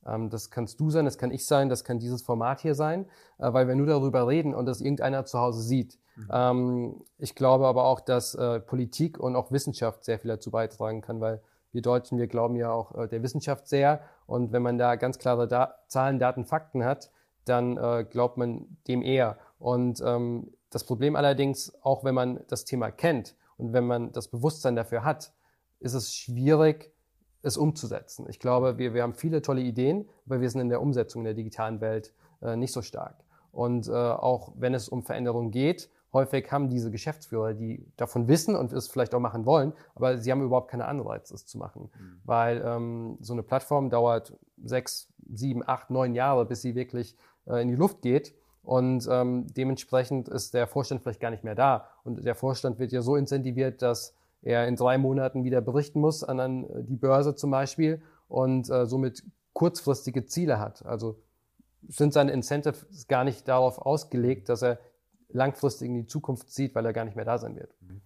[0.06, 3.06] Ähm, das kannst du sein, das kann ich sein, das kann dieses Format hier sein,
[3.38, 6.00] äh, weil wir nur darüber reden und das irgendeiner zu Hause sieht.
[6.20, 6.30] Mhm.
[6.32, 11.02] Ähm, ich glaube aber auch, dass äh, Politik und auch Wissenschaft sehr viel dazu beitragen
[11.02, 14.78] kann, weil wir Deutschen, wir glauben ja auch äh, der Wissenschaft sehr und wenn man
[14.78, 17.12] da ganz klare da Zahlen, Daten, Fakten hat,
[17.46, 19.40] dann glaubt man dem eher.
[19.58, 24.28] Und ähm, das Problem allerdings, auch wenn man das Thema kennt und wenn man das
[24.28, 25.34] Bewusstsein dafür hat,
[25.80, 26.94] ist es schwierig,
[27.42, 28.28] es umzusetzen.
[28.30, 31.26] Ich glaube, wir, wir haben viele tolle Ideen, aber wir sind in der Umsetzung in
[31.26, 33.16] der digitalen Welt äh, nicht so stark.
[33.52, 38.56] Und äh, auch wenn es um Veränderungen geht, häufig haben diese Geschäftsführer, die davon wissen
[38.56, 41.90] und es vielleicht auch machen wollen, aber sie haben überhaupt keine Anreize, es zu machen.
[41.94, 42.22] Mhm.
[42.24, 47.62] Weil ähm, so eine Plattform dauert sechs, sieben, acht, neun Jahre, bis sie wirklich äh,
[47.62, 48.34] in die Luft geht.
[48.64, 51.88] Und ähm, dementsprechend ist der Vorstand vielleicht gar nicht mehr da.
[52.04, 56.24] Und der Vorstand wird ja so incentiviert, dass er in drei Monaten wieder berichten muss
[56.24, 60.86] an, an die Börse zum Beispiel und äh, somit kurzfristige Ziele hat.
[60.86, 61.20] Also
[61.88, 64.80] sind seine Incentives gar nicht darauf ausgelegt, dass er
[65.30, 67.76] langfristig in die Zukunft sieht, weil er gar nicht mehr da sein wird.
[67.82, 68.02] Mhm.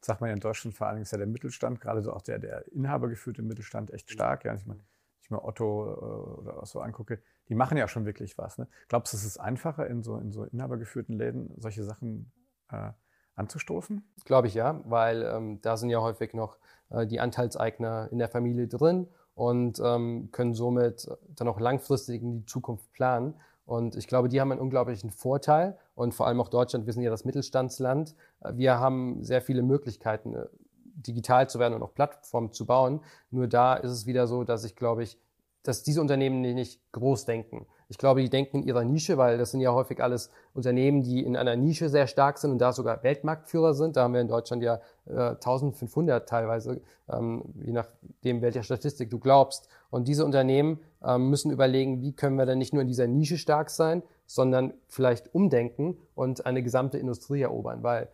[0.00, 2.12] Das sagt man ja in Deutschland vor allen Dingen ist ja der Mittelstand, gerade so
[2.12, 4.44] auch der, der inhabergeführte Mittelstand echt stark.
[4.44, 4.80] Ja, ich meine,
[5.22, 8.58] ich mir Otto äh, oder so angucke, die machen ja schon wirklich was.
[8.58, 8.68] Ne?
[8.88, 12.32] Glaubst du, es ist einfacher, in so, in so inhabergeführten Läden solche Sachen
[12.70, 12.90] äh,
[13.34, 14.04] anzustoßen?
[14.24, 16.58] Glaube ich ja, weil ähm, da sind ja häufig noch
[16.90, 22.40] äh, die Anteilseigner in der Familie drin und ähm, können somit dann auch langfristig in
[22.40, 23.34] die Zukunft planen.
[23.64, 27.02] Und ich glaube, die haben einen unglaublichen Vorteil und vor allem auch Deutschland, wir sind
[27.02, 28.14] ja das Mittelstandsland.
[28.52, 30.46] Wir haben sehr viele Möglichkeiten, äh,
[30.94, 33.00] digital zu werden und auch Plattformen zu bauen.
[33.30, 35.18] Nur da ist es wieder so, dass ich glaube ich,
[35.62, 37.66] dass diese Unternehmen nicht groß denken.
[37.88, 41.22] Ich glaube, die denken in ihrer Nische, weil das sind ja häufig alles Unternehmen, die
[41.22, 43.96] in einer Nische sehr stark sind und da sogar Weltmarktführer sind.
[43.96, 49.18] Da haben wir in Deutschland ja äh, 1500 teilweise, ähm, je nachdem, welcher Statistik du
[49.18, 49.68] glaubst.
[49.92, 53.36] Und diese Unternehmen ähm, müssen überlegen, wie können wir denn nicht nur in dieser Nische
[53.36, 58.08] stark sein, sondern vielleicht umdenken und eine gesamte Industrie erobern, weil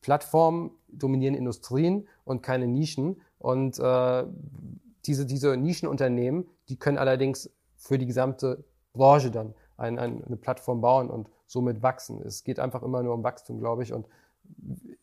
[0.00, 3.20] Plattformen dominieren Industrien und keine Nischen.
[3.38, 4.24] Und äh,
[5.04, 8.64] diese, diese Nischenunternehmen, die können allerdings für die gesamte
[8.94, 12.22] Branche dann ein, ein, eine Plattform bauen und somit wachsen.
[12.22, 13.92] Es geht einfach immer nur um Wachstum, glaube ich.
[13.92, 14.06] Und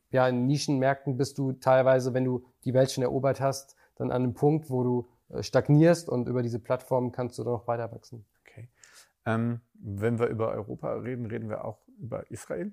[0.10, 4.24] ja, in Nischenmärkten bist du teilweise, wenn du die Welt schon erobert hast, dann an
[4.24, 5.08] einem Punkt, wo du
[5.42, 8.26] stagnierst und über diese Plattform kannst du dann noch weiter wachsen.
[8.42, 8.70] Okay.
[9.26, 12.72] Ähm, wenn wir über Europa reden, reden wir auch über Israel.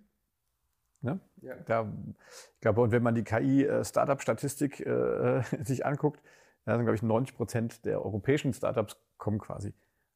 [1.00, 1.18] Ne?
[1.40, 1.54] Ja.
[1.66, 1.92] Da,
[2.54, 6.22] ich glaube, und wenn man die KI-Startup-Statistik äh, äh sich anguckt,
[6.64, 9.74] da sind, glaube ich, 90 Prozent der europäischen Startups kommen quasi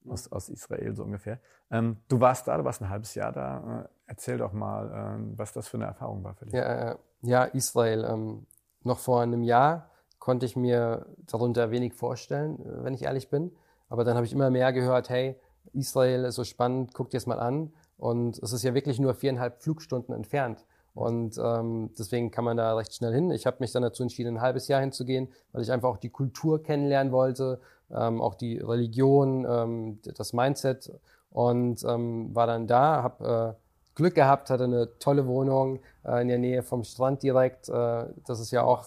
[0.08, 1.40] aus, aus Israel, so ungefähr.
[1.70, 3.82] Ähm, du warst da, du warst ein halbes Jahr da.
[3.82, 6.54] Äh, erzähl doch mal, äh, was das für eine Erfahrung war für dich.
[6.54, 8.04] Ja, äh, ja Israel.
[8.04, 8.46] Ähm,
[8.82, 13.52] noch vor einem Jahr konnte ich mir darunter wenig vorstellen, äh, wenn ich ehrlich bin.
[13.88, 15.36] Aber dann habe ich immer mehr gehört, hey,
[15.72, 17.72] Israel ist so spannend, guck dir es mal an.
[17.98, 20.64] Und es ist ja wirklich nur viereinhalb Flugstunden entfernt.
[20.94, 23.30] Und ähm, deswegen kann man da recht schnell hin.
[23.30, 26.08] Ich habe mich dann dazu entschieden, ein halbes Jahr hinzugehen, weil ich einfach auch die
[26.08, 30.90] Kultur kennenlernen wollte, ähm, auch die Religion, ähm, das Mindset
[31.30, 36.28] und ähm, war dann da, habe äh, Glück gehabt, hatte eine tolle Wohnung äh, in
[36.28, 37.68] der Nähe vom Strand direkt.
[37.68, 38.86] Äh, das ist ja auch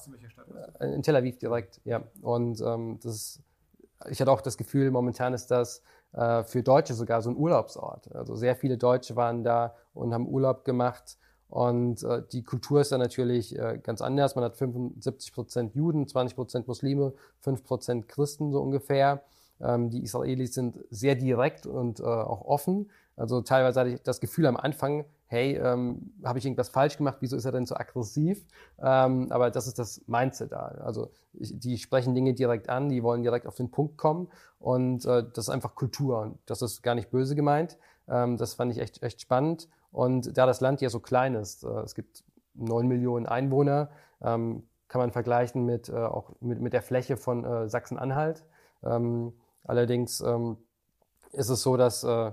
[0.80, 2.04] in Tel Aviv direkt, ja.
[2.22, 3.42] Und ähm, das
[4.10, 5.82] ich hatte auch das Gefühl, momentan ist das
[6.14, 8.14] äh, für Deutsche sogar so ein Urlaubsort.
[8.16, 11.18] Also sehr viele Deutsche waren da und haben Urlaub gemacht.
[11.50, 14.36] Und äh, die Kultur ist dann natürlich äh, ganz anders.
[14.36, 19.24] Man hat 75 Prozent Juden, 20 Prozent Muslime, 5 Prozent Christen so ungefähr.
[19.60, 22.90] Ähm, die Israelis sind sehr direkt und äh, auch offen.
[23.16, 27.18] Also teilweise hatte ich das Gefühl am Anfang, hey, ähm, habe ich irgendwas falsch gemacht?
[27.20, 28.44] Wieso ist er denn so aggressiv?
[28.82, 30.66] Ähm, aber das ist das Mindset da.
[30.84, 35.06] Also ich, die sprechen Dinge direkt an, die wollen direkt auf den Punkt kommen und
[35.06, 37.78] äh, das ist einfach Kultur und das ist gar nicht böse gemeint.
[38.08, 39.70] Ähm, das fand ich echt, echt spannend.
[39.92, 42.24] Und da das Land ja so klein ist, äh, es gibt
[42.56, 47.46] neun Millionen Einwohner, ähm, kann man vergleichen mit, äh, auch mit, mit der Fläche von
[47.46, 48.44] äh, Sachsen-Anhalt.
[48.84, 50.58] Ähm, allerdings ähm,
[51.32, 52.32] ist es so, dass äh,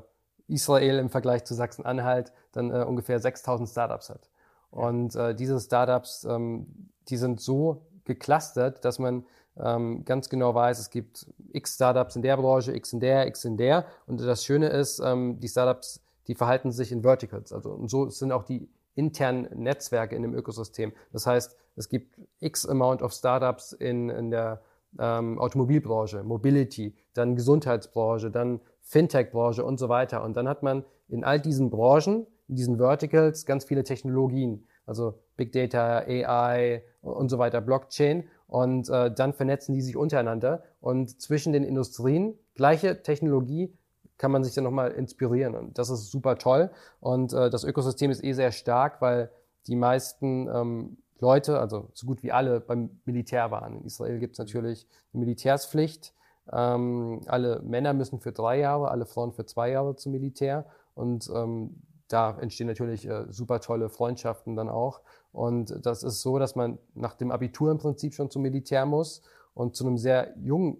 [0.48, 4.28] Israel im Vergleich zu Sachsen-Anhalt dann äh, ungefähr 6000 Startups hat.
[4.70, 9.24] Und äh, diese Startups, ähm, die sind so geclustert, dass man
[9.58, 13.44] ähm, ganz genau weiß, es gibt x Startups in der Branche, x in der, x
[13.44, 13.86] in der.
[14.06, 17.52] Und das Schöne ist, ähm, die Startups die verhalten sich in Verticals.
[17.52, 20.92] Also und so sind auch die internen Netzwerke in dem Ökosystem.
[21.12, 24.62] Das heißt, es gibt x Amount of Startups in, in der
[24.98, 30.22] ähm, Automobilbranche, Mobility, dann Gesundheitsbranche, dann Fintech-Branche und so weiter.
[30.22, 35.18] Und dann hat man in all diesen Branchen, in diesen Verticals ganz viele Technologien, also
[35.36, 38.28] Big Data, AI und so weiter, Blockchain.
[38.46, 43.76] Und äh, dann vernetzen die sich untereinander und zwischen den Industrien gleiche Technologie
[44.18, 45.54] kann man sich dann nochmal inspirieren.
[45.54, 46.70] Und das ist super toll.
[47.00, 49.30] Und äh, das Ökosystem ist eh sehr stark, weil
[49.66, 53.78] die meisten ähm, Leute, also so gut wie alle, beim Militär waren.
[53.78, 56.14] In Israel gibt es natürlich eine Militärspflicht.
[56.52, 60.66] Ähm, alle Männer müssen für drei Jahre, alle Frauen für zwei Jahre zum Militär.
[60.94, 65.00] Und ähm, da entstehen natürlich äh, super tolle Freundschaften dann auch.
[65.32, 69.22] Und das ist so, dass man nach dem Abitur im Prinzip schon zum Militär muss
[69.54, 70.78] und zu einem sehr jungen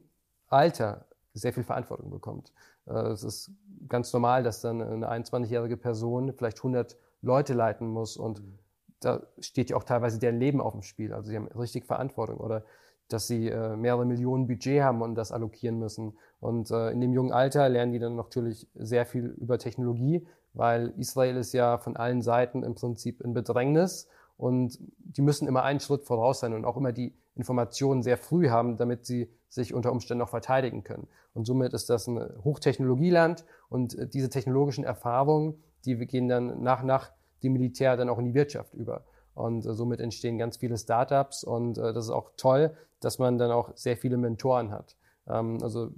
[0.49, 2.53] Alter sehr viel Verantwortung bekommt.
[2.87, 3.51] Äh, es ist
[3.89, 8.59] ganz normal, dass dann eine 21-jährige Person vielleicht 100 Leute leiten muss und mhm.
[9.01, 11.13] da steht ja auch teilweise deren Leben auf dem Spiel.
[11.13, 12.65] Also sie haben richtig Verantwortung oder
[13.09, 16.17] dass sie äh, mehrere Millionen Budget haben und das allokieren müssen.
[16.41, 20.93] Und äh, in dem jungen Alter lernen die dann natürlich sehr viel über Technologie, weil
[20.97, 25.81] Israel ist ja von allen Seiten im Prinzip in Bedrängnis und die müssen immer einen
[25.81, 29.93] Schritt voraus sein und auch immer die Informationen sehr früh haben, damit sie sich unter
[29.93, 31.07] Umständen auch verteidigen können.
[31.33, 36.83] Und somit ist das ein Hochtechnologieland und äh, diese technologischen Erfahrungen, die gehen dann nach
[36.83, 39.05] nach dem Militär dann auch in die Wirtschaft über.
[39.37, 43.39] Und äh, somit entstehen ganz viele Startups und äh, das ist auch toll, dass man
[43.39, 44.97] dann auch sehr viele Mentoren hat.
[45.29, 45.91] Ähm, also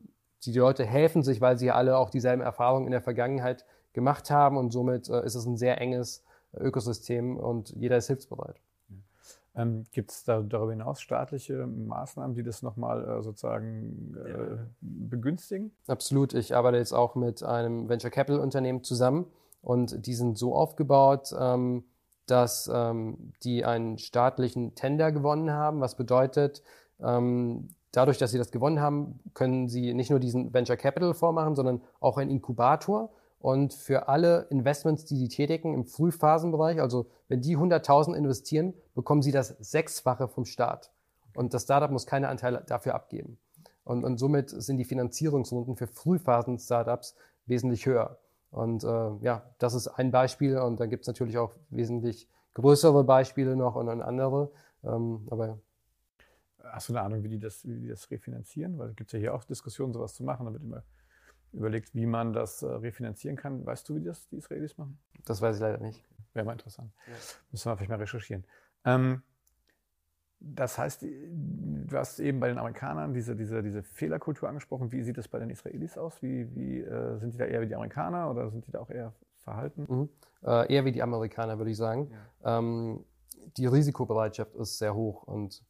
[0.44, 4.56] die Leute helfen sich, weil sie alle auch dieselben Erfahrungen in der Vergangenheit gemacht haben
[4.56, 6.22] und somit ist es ein sehr enges
[6.56, 8.60] Ökosystem und jeder ist hilfsbereit.
[9.58, 15.72] Ähm, Gibt es da darüber hinaus staatliche Maßnahmen, die das nochmal äh, sozusagen äh, begünstigen?
[15.88, 16.32] Absolut.
[16.34, 19.26] Ich arbeite jetzt auch mit einem Venture Capital Unternehmen zusammen
[19.60, 21.82] und die sind so aufgebaut, ähm,
[22.30, 26.62] dass ähm, die einen staatlichen Tender gewonnen haben, was bedeutet,
[27.00, 31.56] ähm, dadurch, dass sie das gewonnen haben, können sie nicht nur diesen Venture Capital vormachen,
[31.56, 33.10] sondern auch einen Inkubator
[33.40, 39.22] und für alle Investments, die sie tätigen im Frühphasenbereich, also wenn die 100.000 investieren, bekommen
[39.22, 40.90] sie das Sechsfache vom Staat.
[41.34, 43.38] Und das Startup muss keine Anteile dafür abgeben.
[43.84, 47.14] Und, und somit sind die Finanzierungsrunden für Frühphasen-Startups
[47.46, 48.18] wesentlich höher.
[48.50, 50.58] Und äh, ja, das ist ein Beispiel.
[50.58, 54.50] Und dann gibt es natürlich auch wesentlich größere Beispiele noch und dann andere.
[54.82, 55.58] Ähm, aber
[56.72, 58.78] Hast du eine Ahnung, wie die das, wie die das refinanzieren?
[58.78, 60.46] Weil es gibt ja hier auch Diskussionen, sowas zu machen.
[60.46, 60.82] Da wird immer
[61.52, 63.64] überlegt, wie man das äh, refinanzieren kann.
[63.64, 64.98] Weißt du, wie das die Israelis machen?
[65.24, 66.04] Das weiß ich leider nicht.
[66.34, 66.92] Wäre mal interessant.
[67.06, 67.14] Ja.
[67.50, 68.44] Müssen wir vielleicht mal recherchieren.
[68.84, 69.22] Ähm,
[70.40, 74.92] das heißt, du hast eben bei den Amerikanern diese, diese, diese Fehlerkultur angesprochen.
[74.92, 76.22] Wie sieht das bei den Israelis aus?
[76.22, 78.90] Wie, wie äh, sind die da eher wie die Amerikaner oder sind die da auch
[78.90, 79.86] eher verhalten?
[79.88, 80.08] Mhm.
[80.44, 82.10] Äh, eher wie die Amerikaner, würde ich sagen.
[82.44, 82.58] Ja.
[82.58, 83.04] Ähm,
[83.56, 85.64] die Risikobereitschaft ist sehr hoch und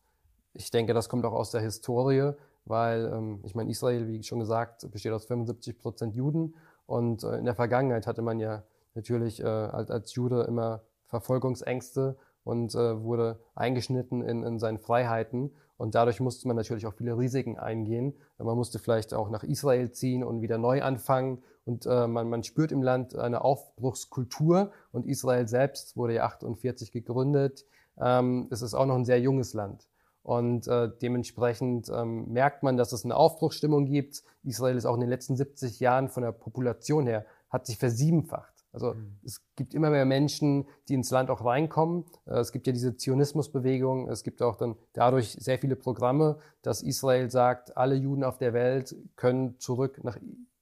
[0.53, 2.35] ich denke, das kommt auch aus der Historie
[2.69, 6.55] weil ähm, ich meine, Israel, wie schon gesagt, besteht aus 75 Prozent Juden
[6.87, 8.63] und äh, in der Vergangenheit hatte man ja
[8.95, 12.17] natürlich äh, als, als Jude immer Verfolgungsängste
[12.49, 17.19] und äh, wurde eingeschnitten in, in seinen Freiheiten und dadurch musste man natürlich auch viele
[17.19, 18.15] Risiken eingehen.
[18.39, 22.43] Man musste vielleicht auch nach Israel ziehen und wieder neu anfangen und äh, man, man
[22.43, 27.67] spürt im Land eine Aufbruchskultur und Israel selbst wurde ja 48 gegründet.
[28.01, 29.87] Ähm, es ist auch noch ein sehr junges Land.
[30.23, 34.23] Und äh, dementsprechend ähm, merkt man, dass es eine Aufbruchsstimmung gibt.
[34.43, 38.58] Israel ist auch in den letzten 70 Jahren von der Population her, hat sich versiebenfacht.
[38.79, 39.19] Also mhm.
[39.25, 42.05] es gibt immer mehr Menschen, die ins Land auch reinkommen.
[42.27, 44.09] Äh, es gibt ja diese Zionismusbewegung.
[44.09, 48.53] Es gibt auch dann dadurch sehr viele Programme, dass Israel sagt, alle Juden auf der
[48.53, 50.17] Welt können zurück nach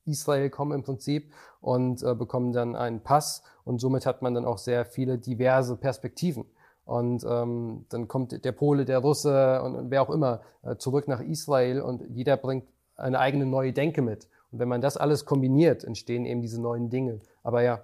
[0.07, 3.43] Israel kommen im Prinzip und äh, bekommen dann einen Pass.
[3.65, 6.45] Und somit hat man dann auch sehr viele diverse Perspektiven.
[6.85, 11.09] Und ähm, dann kommt der Pole, der Russe und, und wer auch immer äh, zurück
[11.09, 14.29] nach Israel und jeder bringt eine eigene neue Denke mit.
[14.53, 17.21] Und wenn man das alles kombiniert, entstehen eben diese neuen Dinge.
[17.43, 17.83] Aber ja,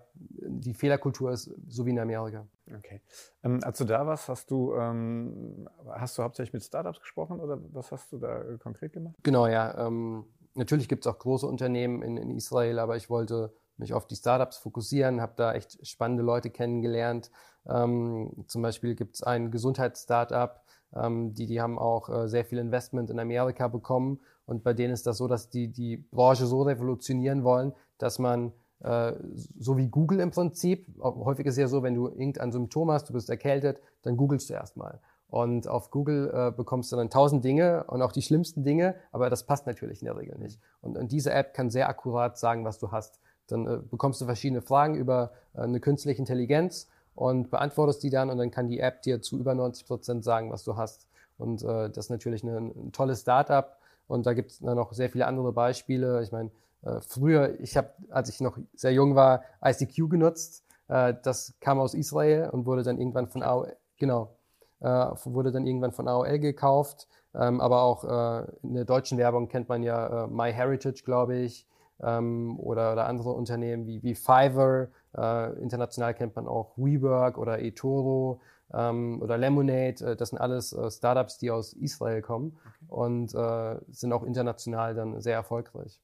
[0.60, 2.46] die Fehlerkultur ist so wie in Amerika.
[2.78, 3.00] Okay.
[3.42, 7.58] Ähm, als du da warst, hast du, ähm, hast du hauptsächlich mit Startups gesprochen oder
[7.72, 9.14] was hast du da äh, konkret gemacht?
[9.22, 9.86] Genau, ja.
[9.86, 14.06] Ähm, natürlich gibt es auch große Unternehmen in, in Israel, aber ich wollte mich auf
[14.06, 17.30] die Startups fokussieren, habe da echt spannende Leute kennengelernt.
[17.66, 20.62] Ähm, zum Beispiel gibt es ein Gesundheitsstartup,
[20.94, 24.92] ähm, die, die haben auch äh, sehr viel Investment in Amerika bekommen und bei denen
[24.92, 28.52] ist das so, dass die die Branche so revolutionieren wollen, dass man
[28.84, 33.08] so wie Google im Prinzip, häufig ist es ja so, wenn du irgendein Symptom hast,
[33.08, 35.00] du bist erkältet, dann googelst du erstmal.
[35.32, 39.30] Und auf Google äh, bekommst du dann tausend Dinge und auch die schlimmsten Dinge, aber
[39.30, 40.60] das passt natürlich in der Regel nicht.
[40.82, 43.18] Und, und diese App kann sehr akkurat sagen, was du hast.
[43.46, 48.28] Dann äh, bekommst du verschiedene Fragen über äh, eine künstliche Intelligenz und beantwortest die dann
[48.28, 51.06] und dann kann die App dir zu über 90 Prozent sagen, was du hast.
[51.38, 54.92] Und äh, das ist natürlich eine, ein tolles Startup und da gibt es dann noch
[54.92, 56.22] sehr viele andere Beispiele.
[56.22, 56.61] Ich meine, äh,
[57.00, 60.64] früher, ich habe, als ich noch sehr jung war, ICQ genutzt.
[60.88, 64.34] Äh, das kam aus Israel und wurde dann irgendwann von AOL, genau,
[64.80, 67.08] äh, wurde dann irgendwann von AOL gekauft.
[67.34, 71.66] Ähm, aber auch äh, in der deutschen Werbung kennt man ja äh, MyHeritage, glaube ich
[72.02, 74.88] ähm, oder, oder andere Unternehmen wie, wie Fiverr.
[75.16, 78.40] Äh, international kennt man auch WeWork oder eToro
[78.74, 80.04] ähm, oder Lemonade.
[80.04, 82.58] Äh, das sind alles äh, Startups, die aus Israel kommen
[82.88, 86.00] und äh, sind auch international dann sehr erfolgreich.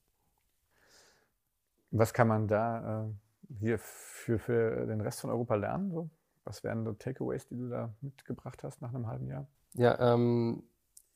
[1.90, 5.90] Was kann man da äh, hier für, für den Rest von Europa lernen?
[5.90, 6.10] So?
[6.44, 9.46] Was wären so Takeaways, die du da mitgebracht hast nach einem halben Jahr?
[9.74, 10.62] Ja, ähm,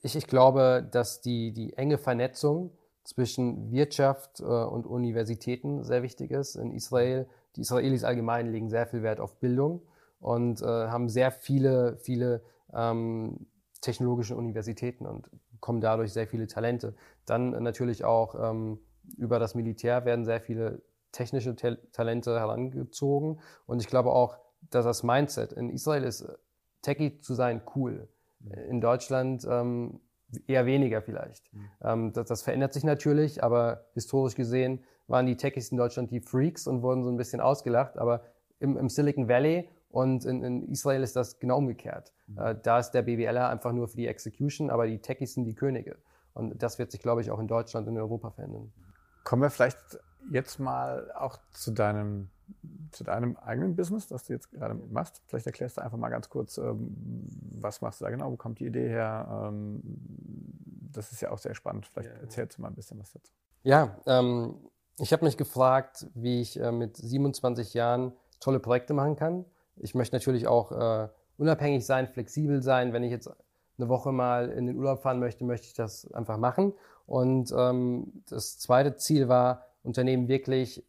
[0.00, 2.72] ich, ich glaube, dass die, die enge Vernetzung
[3.04, 6.56] zwischen Wirtschaft äh, und Universitäten sehr wichtig ist.
[6.56, 9.82] In Israel, die Israelis allgemein legen sehr viel Wert auf Bildung
[10.20, 12.42] und äh, haben sehr viele, viele
[12.72, 13.46] ähm,
[13.80, 16.94] technologische Universitäten und bekommen dadurch sehr viele Talente.
[17.26, 18.78] Dann natürlich auch ähm,
[19.16, 20.82] über das Militär werden sehr viele
[21.12, 21.54] technische
[21.92, 23.40] Talente herangezogen.
[23.66, 24.38] Und ich glaube auch,
[24.70, 26.26] dass das Mindset in Israel ist,
[26.80, 28.08] Techie zu sein, cool.
[28.40, 28.52] Mhm.
[28.70, 30.00] In Deutschland ähm,
[30.46, 31.52] eher weniger vielleicht.
[31.52, 31.70] Mhm.
[31.82, 36.20] Ähm, das, das, verändert sich natürlich, aber historisch gesehen waren die Techies in Deutschland die
[36.20, 37.98] Freaks und wurden so ein bisschen ausgelacht.
[37.98, 38.22] Aber
[38.58, 42.12] im, im Silicon Valley und in, in, Israel ist das genau umgekehrt.
[42.26, 42.38] Mhm.
[42.38, 45.54] Äh, da ist der BWLer einfach nur für die Execution, aber die Techies sind die
[45.54, 45.98] Könige.
[46.34, 48.72] Und das wird sich, glaube ich, auch in Deutschland und in Europa verändern.
[49.24, 49.78] Kommen wir vielleicht
[50.30, 52.28] jetzt mal auch zu deinem,
[52.90, 55.22] zu deinem eigenen Business, das du jetzt gerade machst.
[55.26, 57.28] Vielleicht erklärst du einfach mal ganz kurz, ähm,
[57.60, 59.48] was machst du da genau, wo kommt die Idee her?
[59.48, 59.80] Ähm,
[60.92, 61.86] das ist ja auch sehr spannend.
[61.86, 63.32] Vielleicht ja, erzählst du mal ein bisschen was dazu.
[63.62, 64.56] Ja, ähm,
[64.98, 69.44] ich habe mich gefragt, wie ich äh, mit 27 Jahren tolle Projekte machen kann.
[69.76, 71.08] Ich möchte natürlich auch äh,
[71.38, 72.92] unabhängig sein, flexibel sein.
[72.92, 73.30] Wenn ich jetzt
[73.82, 76.72] eine Woche mal in den Urlaub fahren möchte, möchte ich das einfach machen.
[77.06, 80.84] Und ähm, das zweite Ziel war, Unternehmen wirklich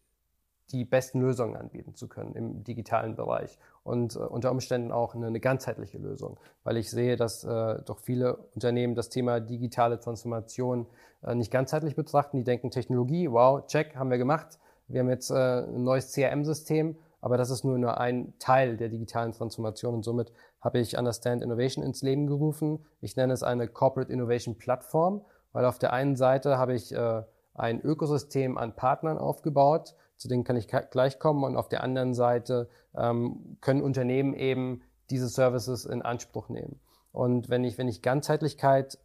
[0.71, 5.27] die besten Lösungen anbieten zu können im digitalen Bereich und äh, unter Umständen auch eine,
[5.27, 10.87] eine, ganzheitliche Lösung, weil ich sehe, dass äh, doch viele Unternehmen das Thema digitale Transformation
[11.21, 12.37] äh, nicht ganzheitlich betrachten.
[12.37, 14.57] Die denken Technologie, wow, check, haben wir gemacht.
[14.87, 18.89] Wir haben jetzt äh, ein neues CRM-System, aber das ist nur, nur ein Teil der
[18.89, 22.85] digitalen Transformation und somit habe ich Understand Innovation ins Leben gerufen.
[22.99, 25.21] Ich nenne es eine Corporate Innovation Plattform,
[25.53, 30.43] weil auf der einen Seite habe ich äh, ein Ökosystem an Partnern aufgebaut, zu denen
[30.43, 35.85] kann ich gleich kommen und auf der anderen Seite ähm, können Unternehmen eben diese Services
[35.85, 36.81] in Anspruch nehmen.
[37.13, 38.97] Und wenn ich, wenn ich Ganzheitlichkeit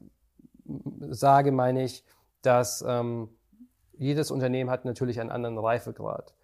[1.10, 2.04] sage, meine ich,
[2.42, 3.28] dass ähm,
[3.96, 6.34] jedes Unternehmen hat natürlich einen anderen Reifegrad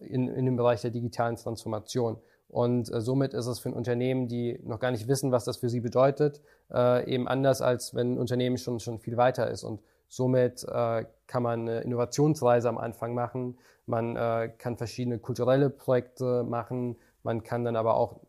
[0.00, 2.18] in, in dem Bereich der digitalen Transformation.
[2.48, 5.56] Und äh, somit ist es für ein Unternehmen, die noch gar nicht wissen, was das
[5.56, 6.40] für sie bedeutet,
[6.72, 9.64] äh, eben anders, als wenn ein Unternehmen schon, schon viel weiter ist.
[9.64, 15.70] Und somit äh, kann man eine Innovationsreise am Anfang machen, man äh, kann verschiedene kulturelle
[15.70, 18.20] Projekte machen, man kann dann aber auch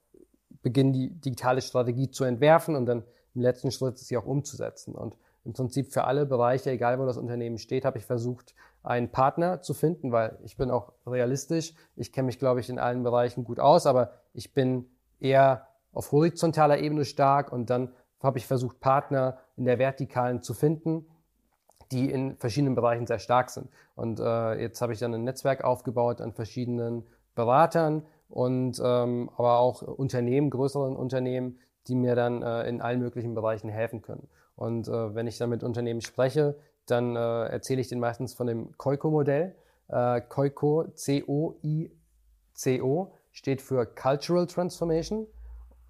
[0.62, 3.04] beginnen, die digitale Strategie zu entwerfen und dann
[3.36, 4.96] im letzten Schritt sie auch umzusetzen.
[4.96, 8.54] Und im Prinzip für alle Bereiche, egal wo das Unternehmen steht, habe ich versucht,
[8.84, 11.74] einen Partner zu finden, weil ich bin auch realistisch.
[11.96, 16.12] Ich kenne mich, glaube ich, in allen Bereichen gut aus, aber ich bin eher auf
[16.12, 21.06] horizontaler Ebene stark und dann habe ich versucht, Partner in der vertikalen zu finden,
[21.92, 23.70] die in verschiedenen Bereichen sehr stark sind.
[23.96, 27.04] Und äh, jetzt habe ich dann ein Netzwerk aufgebaut an verschiedenen
[27.36, 33.34] Beratern und ähm, aber auch Unternehmen, größeren Unternehmen, die mir dann äh, in allen möglichen
[33.36, 34.28] Bereichen helfen können.
[34.56, 36.58] Und äh, wenn ich dann mit Unternehmen spreche,
[36.88, 39.56] dann äh, erzähle ich denen meistens von dem Koiko-Modell.
[39.90, 41.92] Äh, Koiko, C-O-I-C-O,
[43.32, 45.28] steht für Cultural Transformation,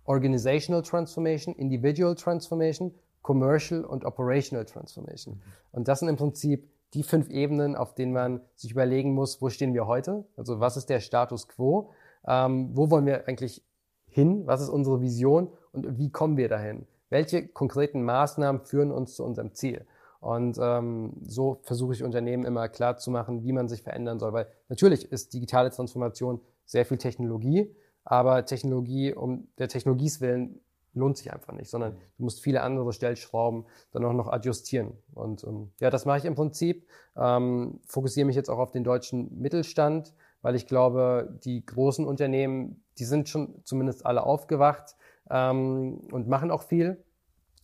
[0.04, 5.36] Organizational Transformation, Individual Transformation, Commercial und Operational Transformation.
[5.36, 5.41] Mhm.
[5.72, 9.50] Und das sind im Prinzip die fünf Ebenen, auf denen man sich überlegen muss, wo
[9.50, 10.26] stehen wir heute?
[10.36, 11.91] Also was ist der Status quo?
[12.26, 13.64] Ähm, wo wollen wir eigentlich
[14.08, 14.48] hin?
[14.48, 15.50] Was ist unsere Vision?
[15.74, 16.88] Und wie kommen wir dahin?
[17.10, 19.86] welche konkreten Maßnahmen führen uns zu unserem Ziel.
[20.20, 24.34] Und ähm, so versuche ich Unternehmen immer klar zu machen, wie man sich verändern soll.
[24.34, 30.59] Weil natürlich ist digitale Transformation sehr viel Technologie, aber Technologie um der Technologies willen
[30.97, 34.93] lohnt sich einfach nicht, sondern du musst viele andere Stellschrauben dann auch noch adjustieren.
[35.13, 36.88] Und ähm, ja, das mache ich im Prinzip.
[37.15, 42.84] Ähm, fokussiere mich jetzt auch auf den deutschen Mittelstand, weil ich glaube, die großen Unternehmen,
[42.97, 44.95] die sind schon zumindest alle aufgewacht
[45.30, 47.03] ähm, und machen auch viel.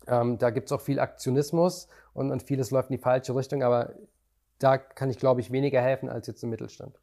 [0.07, 3.63] Ähm, da gibt es auch viel Aktionismus und, und vieles läuft in die falsche Richtung,
[3.63, 3.93] aber
[4.59, 6.99] da kann ich, glaube ich, weniger helfen als jetzt im Mittelstand.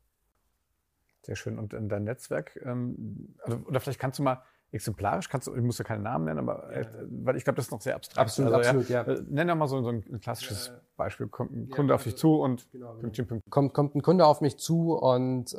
[1.22, 1.58] Sehr schön.
[1.58, 4.42] Und in dein Netzwerk, ähm, also, oder vielleicht kannst du mal
[4.72, 6.86] exemplarisch, kannst du, ich muss ja keine Namen nennen, aber ja.
[7.24, 8.18] weil ich glaube, das ist noch sehr abstrakt.
[8.18, 9.02] Absolut, also, absolut, ja.
[9.04, 9.12] ja.
[9.14, 10.80] Äh, nenn doch mal so, so ein klassisches ja.
[10.96, 11.26] Beispiel.
[11.28, 13.00] Kommt ein Kunde auf dich also, zu und genau, genau.
[13.00, 13.50] Pünktchen, Pünktchen.
[13.50, 15.56] Kommt, kommt ein Kunde auf mich zu und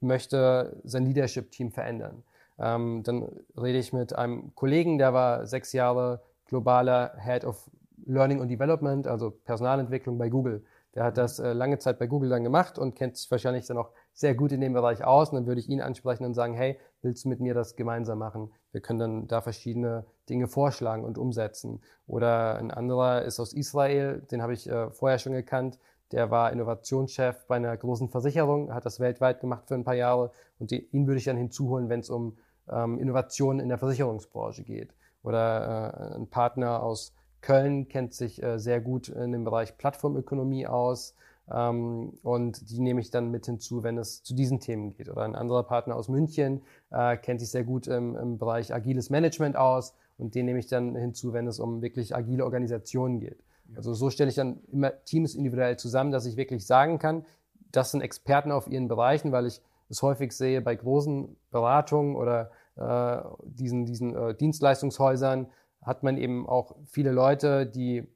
[0.00, 2.22] möchte sein Leadership-Team verändern.
[2.58, 6.22] Ähm, dann rede ich mit einem Kollegen, der war sechs Jahre
[6.54, 7.68] globaler Head of
[8.06, 10.62] Learning and Development, also Personalentwicklung bei Google.
[10.94, 13.76] Der hat das äh, lange Zeit bei Google dann gemacht und kennt sich wahrscheinlich dann
[13.76, 15.30] auch sehr gut in dem Bereich aus.
[15.30, 18.18] Und dann würde ich ihn ansprechen und sagen, hey, willst du mit mir das gemeinsam
[18.18, 18.52] machen?
[18.70, 21.80] Wir können dann da verschiedene Dinge vorschlagen und umsetzen.
[22.06, 25.80] Oder ein anderer ist aus Israel, den habe ich äh, vorher schon gekannt.
[26.12, 30.30] Der war Innovationschef bei einer großen Versicherung, hat das weltweit gemacht für ein paar Jahre.
[30.60, 32.36] Und die, ihn würde ich dann hinzuholen, wenn es um
[32.70, 34.94] ähm, Innovationen in der Versicherungsbranche geht.
[35.24, 40.68] Oder äh, ein Partner aus Köln kennt sich äh, sehr gut in dem Bereich Plattformökonomie
[40.68, 41.14] aus.
[41.52, 45.08] Ähm, und die nehme ich dann mit hinzu, wenn es zu diesen Themen geht.
[45.08, 49.10] Oder ein anderer Partner aus München äh, kennt sich sehr gut im, im Bereich agiles
[49.10, 53.42] Management aus und den nehme ich dann hinzu, wenn es um wirklich agile Organisationen geht.
[53.76, 57.24] Also so stelle ich dann immer Teams individuell zusammen, dass ich wirklich sagen kann,
[57.72, 62.50] das sind Experten auf ihren Bereichen, weil ich es häufig sehe bei großen Beratungen oder
[62.76, 65.48] äh, diesen, diesen äh, Dienstleistungshäusern,
[65.82, 68.08] hat man eben auch viele Leute, die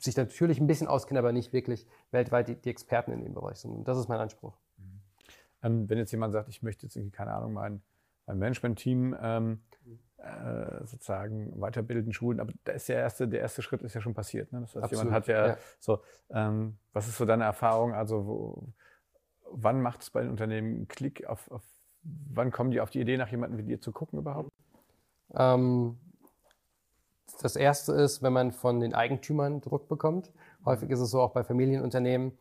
[0.00, 3.58] sich natürlich ein bisschen auskennen, aber nicht wirklich weltweit die, die Experten in dem Bereich
[3.58, 3.70] sind.
[3.70, 4.58] Und das ist mein Anspruch.
[4.76, 5.00] Mhm.
[5.62, 7.82] Ähm, wenn jetzt jemand sagt, ich möchte jetzt irgendwie, keine Ahnung, mein,
[8.26, 9.60] mein Management-Team ähm,
[10.18, 14.14] äh, sozusagen weiterbilden, schulen, aber da ist der erste, der erste Schritt ist ja schon
[14.14, 14.52] passiert.
[14.52, 14.60] Ne?
[14.60, 15.58] Das heißt, Absolut, jemand hat ja, ja.
[15.78, 17.94] so, ähm, was ist so deine Erfahrung?
[17.94, 18.72] Also wo,
[19.50, 21.62] wann macht es bei den Unternehmen einen Klick auf, auf,
[22.02, 24.50] wann kommen die auf die Idee, nach jemandem wie dir zu gucken überhaupt?
[25.34, 25.98] Ähm,
[27.40, 30.32] das erste ist, wenn man von den Eigentümern Druck bekommt.
[30.64, 32.32] Häufig ist es so auch bei Familienunternehmen,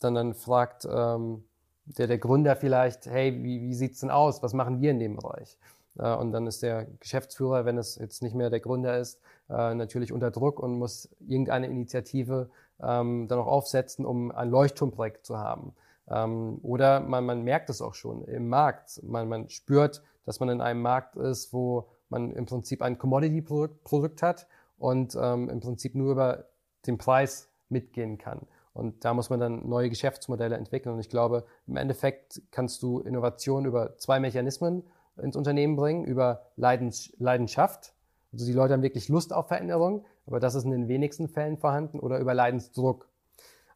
[0.00, 1.44] dann dann fragt ähm,
[1.84, 4.42] der, der Gründer vielleicht, hey, wie, wie sieht's denn aus?
[4.42, 5.56] Was machen wir in dem Bereich?
[5.98, 9.74] Äh, und dann ist der Geschäftsführer, wenn es jetzt nicht mehr der Gründer ist, äh,
[9.74, 12.50] natürlich unter Druck und muss irgendeine Initiative
[12.82, 15.74] ähm, dann auch aufsetzen, um ein Leuchtturmprojekt zu haben.
[16.08, 19.00] Ähm, oder man, man merkt es auch schon im Markt.
[19.02, 24.22] Man, man spürt, dass man in einem Markt ist, wo man im Prinzip ein Commodity-Produkt
[24.22, 24.46] hat
[24.78, 26.44] und ähm, im Prinzip nur über
[26.86, 28.46] den Preis mitgehen kann.
[28.72, 30.94] Und da muss man dann neue Geschäftsmodelle entwickeln.
[30.94, 34.84] Und ich glaube, im Endeffekt kannst du Innovation über zwei Mechanismen
[35.16, 37.94] ins Unternehmen bringen, über Leidens Leidenschaft.
[38.32, 41.56] Also die Leute haben wirklich Lust auf Veränderung, aber das ist in den wenigsten Fällen
[41.56, 43.08] vorhanden, oder über Leidensdruck.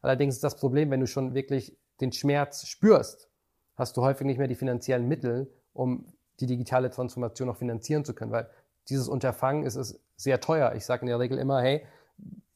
[0.03, 3.29] Allerdings ist das Problem, wenn du schon wirklich den Schmerz spürst,
[3.75, 6.05] hast du häufig nicht mehr die finanziellen Mittel, um
[6.39, 8.49] die digitale Transformation auch finanzieren zu können, weil
[8.89, 10.73] dieses Unterfangen ist, ist sehr teuer.
[10.75, 11.85] Ich sage in der Regel immer, hey,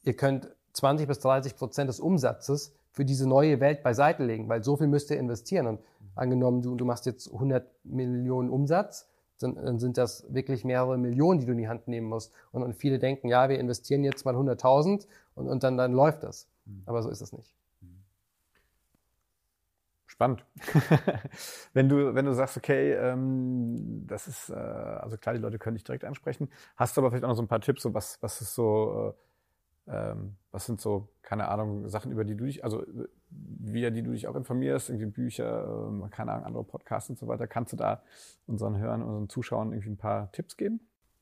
[0.04, 4.64] ihr könnt 20 bis 30 Prozent des Umsatzes für diese neue Welt beiseite legen, weil
[4.64, 5.68] so viel müsst ihr investieren.
[5.68, 5.80] Und
[6.16, 9.08] angenommen, du, du machst jetzt 100 Millionen Umsatz,
[9.40, 12.32] dann, dann sind das wirklich mehrere Millionen, die du in die Hand nehmen musst.
[12.52, 16.24] Und, und viele denken, ja, wir investieren jetzt mal 100.000 und, und dann, dann läuft
[16.24, 16.48] das.
[16.66, 16.84] Mhm.
[16.86, 17.55] Aber so ist es nicht.
[20.16, 20.46] Spannend.
[21.74, 25.76] wenn, du, wenn du sagst, okay, ähm, das ist, äh, also klar, die Leute können
[25.76, 28.18] dich direkt ansprechen, hast du aber vielleicht auch noch so ein paar Tipps, so was,
[28.22, 29.14] was ist so,
[29.88, 32.86] äh, ähm, was sind so, keine Ahnung, Sachen, über die du dich, also
[33.30, 37.28] via die du dich auch informierst, irgendwie Bücher, äh, keine Ahnung, andere Podcasts und so
[37.28, 37.46] weiter.
[37.46, 38.02] Kannst du da
[38.48, 40.80] unseren Hörern, unseren Zuschauern irgendwie ein paar Tipps geben?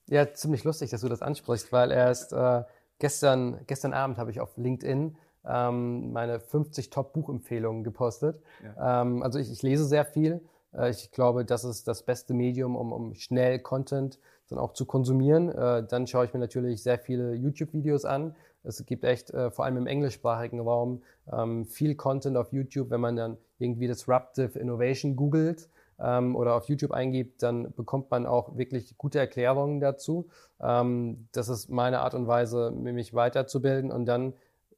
[0.08, 2.62] Ja, ziemlich lustig, dass du das ansprichst, weil erst äh,
[3.00, 8.42] gestern, gestern Abend habe ich auf LinkedIn ähm, meine 50 Top-Buchempfehlungen gepostet.
[8.64, 9.02] Ja.
[9.02, 10.42] Ähm, also ich, ich, lese sehr viel.
[10.74, 14.20] Äh, ich glaube, das ist das beste Medium, um, um schnell Content
[14.50, 15.50] dann auch zu konsumieren.
[15.50, 18.36] Äh, dann schaue ich mir natürlich sehr viele YouTube-Videos an.
[18.64, 22.90] Es gibt echt, äh, vor allem im englischsprachigen Raum, ähm, viel Content auf YouTube.
[22.90, 25.70] Wenn man dann irgendwie Disruptive Innovation googelt,
[26.00, 30.28] ähm, oder auf YouTube eingibt, dann bekommt man auch wirklich gute Erklärungen dazu.
[30.62, 33.92] Ähm, das ist meine Art und Weise, mich weiterzubilden.
[33.92, 34.34] Und dann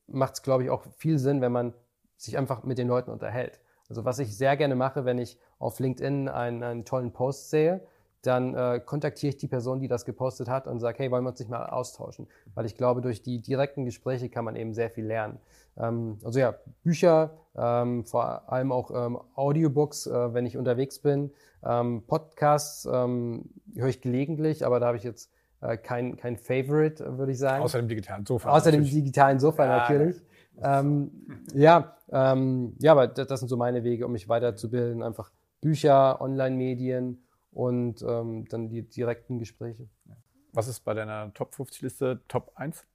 [0.07, 1.73] macht es, glaube ich, auch viel Sinn, wenn man
[2.17, 3.59] sich einfach mit den Leuten unterhält.
[3.89, 7.81] Also was ich sehr gerne mache, wenn ich auf LinkedIn einen, einen tollen Post sehe,
[8.25, 11.29] dann äh, kontaktiere ich die Person, die das gepostet hat und sage, hey, wollen wir
[11.29, 12.27] uns nicht mal austauschen?
[12.55, 15.39] Weil ich glaube, durch die direkten Gespräche kann man eben sehr viel lernen.
[15.77, 21.31] Ähm, also ja, Bücher, ähm, vor allem auch ähm, Audiobooks, äh, wenn ich unterwegs bin.
[21.63, 25.31] Ähm, Podcasts ähm, höre ich gelegentlich, aber da habe ich jetzt
[25.83, 27.63] kein, kein Favorite, würde ich sagen.
[27.63, 28.49] Außer dem digitalen Sofa.
[28.49, 28.91] Außer natürlich.
[28.91, 30.21] dem digitalen Sofa ja, natürlich.
[30.61, 31.11] Ähm,
[31.53, 35.03] ja, ähm, ja, aber das, das, sind so meine Wege, um mich weiterzubilden.
[35.03, 35.31] Einfach
[35.61, 39.87] Bücher, Online-Medien und ähm, dann die direkten Gespräche.
[40.53, 42.85] Was ist bei deiner Top 50-Liste Top 1?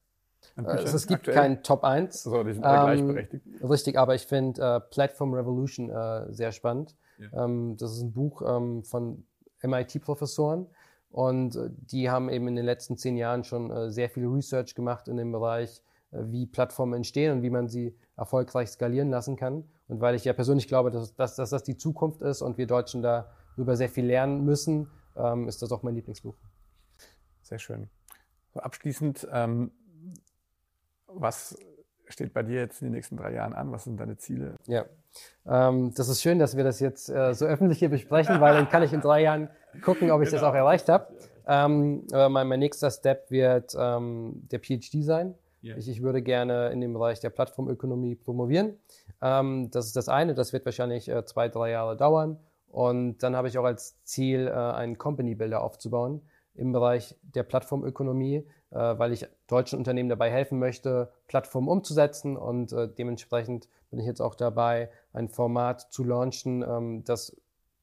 [0.57, 2.23] Äh, also es gibt kein Top 1.
[2.23, 3.65] So, die sind alle ähm, gleichberechtigt.
[3.65, 6.97] Richtig, aber ich finde äh, Platform Revolution äh, sehr spannend.
[7.19, 7.45] Ja.
[7.45, 9.25] Ähm, das ist ein Buch ähm, von
[9.63, 10.67] MIT-Professoren,
[11.11, 14.75] und äh, die haben eben in den letzten zehn Jahren schon äh, sehr viel Research
[14.75, 15.83] gemacht in dem Bereich,
[16.13, 19.65] äh, wie Plattformen entstehen und wie man sie erfolgreich skalieren lassen kann.
[19.89, 22.67] Und weil ich ja persönlich glaube, dass, dass, dass das die Zukunft ist und wir
[22.67, 26.37] Deutschen darüber sehr viel lernen müssen, ähm, ist das auch mein Lieblingsbuch.
[27.43, 27.91] Sehr schön.
[28.55, 29.73] So abschließend, ähm,
[31.07, 31.57] was
[32.07, 33.73] steht bei dir jetzt in den nächsten drei Jahren an?
[33.73, 34.55] Was sind deine Ziele?
[34.67, 34.85] Ja,
[35.47, 38.69] ähm, das ist schön, dass wir das jetzt äh, so öffentlich hier besprechen, weil dann
[38.69, 39.49] kann ich in drei Jahren
[39.83, 40.43] gucken, ob ich genau.
[40.43, 41.09] das auch erreicht habe.
[41.47, 45.35] Ähm, mein, mein, nächster Step wird ähm, der PhD sein.
[45.63, 45.77] Yeah.
[45.77, 48.79] Ich, ich, würde gerne in dem Bereich der Plattformökonomie promovieren.
[49.21, 52.39] Ähm, das ist das eine, das wird wahrscheinlich äh, zwei, drei Jahre dauern.
[52.69, 56.23] Und dann habe ich auch als Ziel, äh, einen Company Builder aufzubauen
[56.55, 62.73] im Bereich der Plattformökonomie, äh, weil ich deutschen Unternehmen dabei helfen möchte, Plattformen umzusetzen und
[62.73, 67.37] äh, dementsprechend bin ich jetzt auch dabei, ein Format zu launchen, ähm, das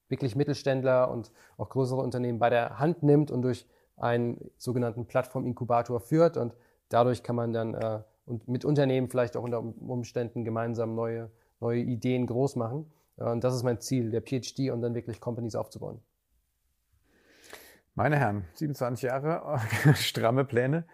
[0.09, 3.65] wirklich Mittelständler und auch größere Unternehmen bei der Hand nimmt und durch
[3.97, 6.53] einen sogenannten Plattform-Inkubator führt und
[6.89, 11.31] dadurch kann man dann äh, und mit Unternehmen vielleicht auch unter Umständen gemeinsam neue,
[11.61, 12.91] neue Ideen groß machen.
[13.15, 16.01] Und das ist mein Ziel, der PhD und dann wirklich Companies aufzubauen.
[17.95, 19.59] Meine Herren, 27 Jahre,
[19.95, 20.85] stramme Pläne.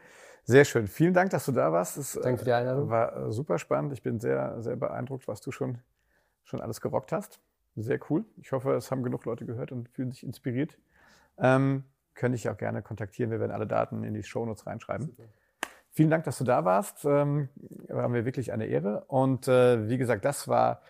[0.45, 0.87] Sehr schön.
[0.87, 1.97] Vielen Dank, dass du da warst.
[1.97, 2.89] Es Danke für die Einladung.
[2.89, 3.93] war super spannend.
[3.93, 5.79] Ich bin sehr, sehr beeindruckt, was du schon,
[6.43, 7.39] schon alles gerockt hast.
[7.75, 8.25] Sehr cool.
[8.37, 10.77] Ich hoffe, es haben genug Leute gehört und fühlen sich inspiriert.
[11.37, 13.31] Ähm, könnte ich auch gerne kontaktieren.
[13.31, 15.07] Wir werden alle Daten in die Shownotes reinschreiben.
[15.07, 15.23] Super.
[15.95, 17.05] Vielen Dank, dass du da warst.
[17.05, 17.49] Ähm,
[17.87, 19.05] war mir wirklich eine Ehre.
[19.07, 20.81] Und äh, wie gesagt, das war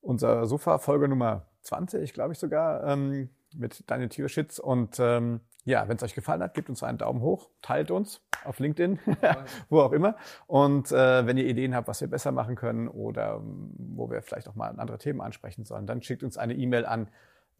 [0.00, 4.58] unser Sofa-Folge Nummer 20, glaube ich sogar, ähm, mit Daniel Tierschitz.
[4.58, 8.22] Und ähm, ja, wenn es euch gefallen hat, gebt uns einen Daumen hoch, teilt uns
[8.44, 8.98] auf LinkedIn,
[9.68, 10.16] wo auch immer.
[10.46, 14.22] Und äh, wenn ihr Ideen habt, was wir besser machen können oder ähm, wo wir
[14.22, 17.08] vielleicht auch mal andere Themen ansprechen sollen, dann schickt uns eine E-Mail an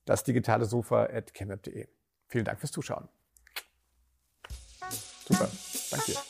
[0.07, 1.87] das digitale Sofa.chemweb.de.
[2.29, 3.09] Vielen Dank fürs Zuschauen.
[5.27, 5.49] Super,
[5.91, 6.28] danke dir.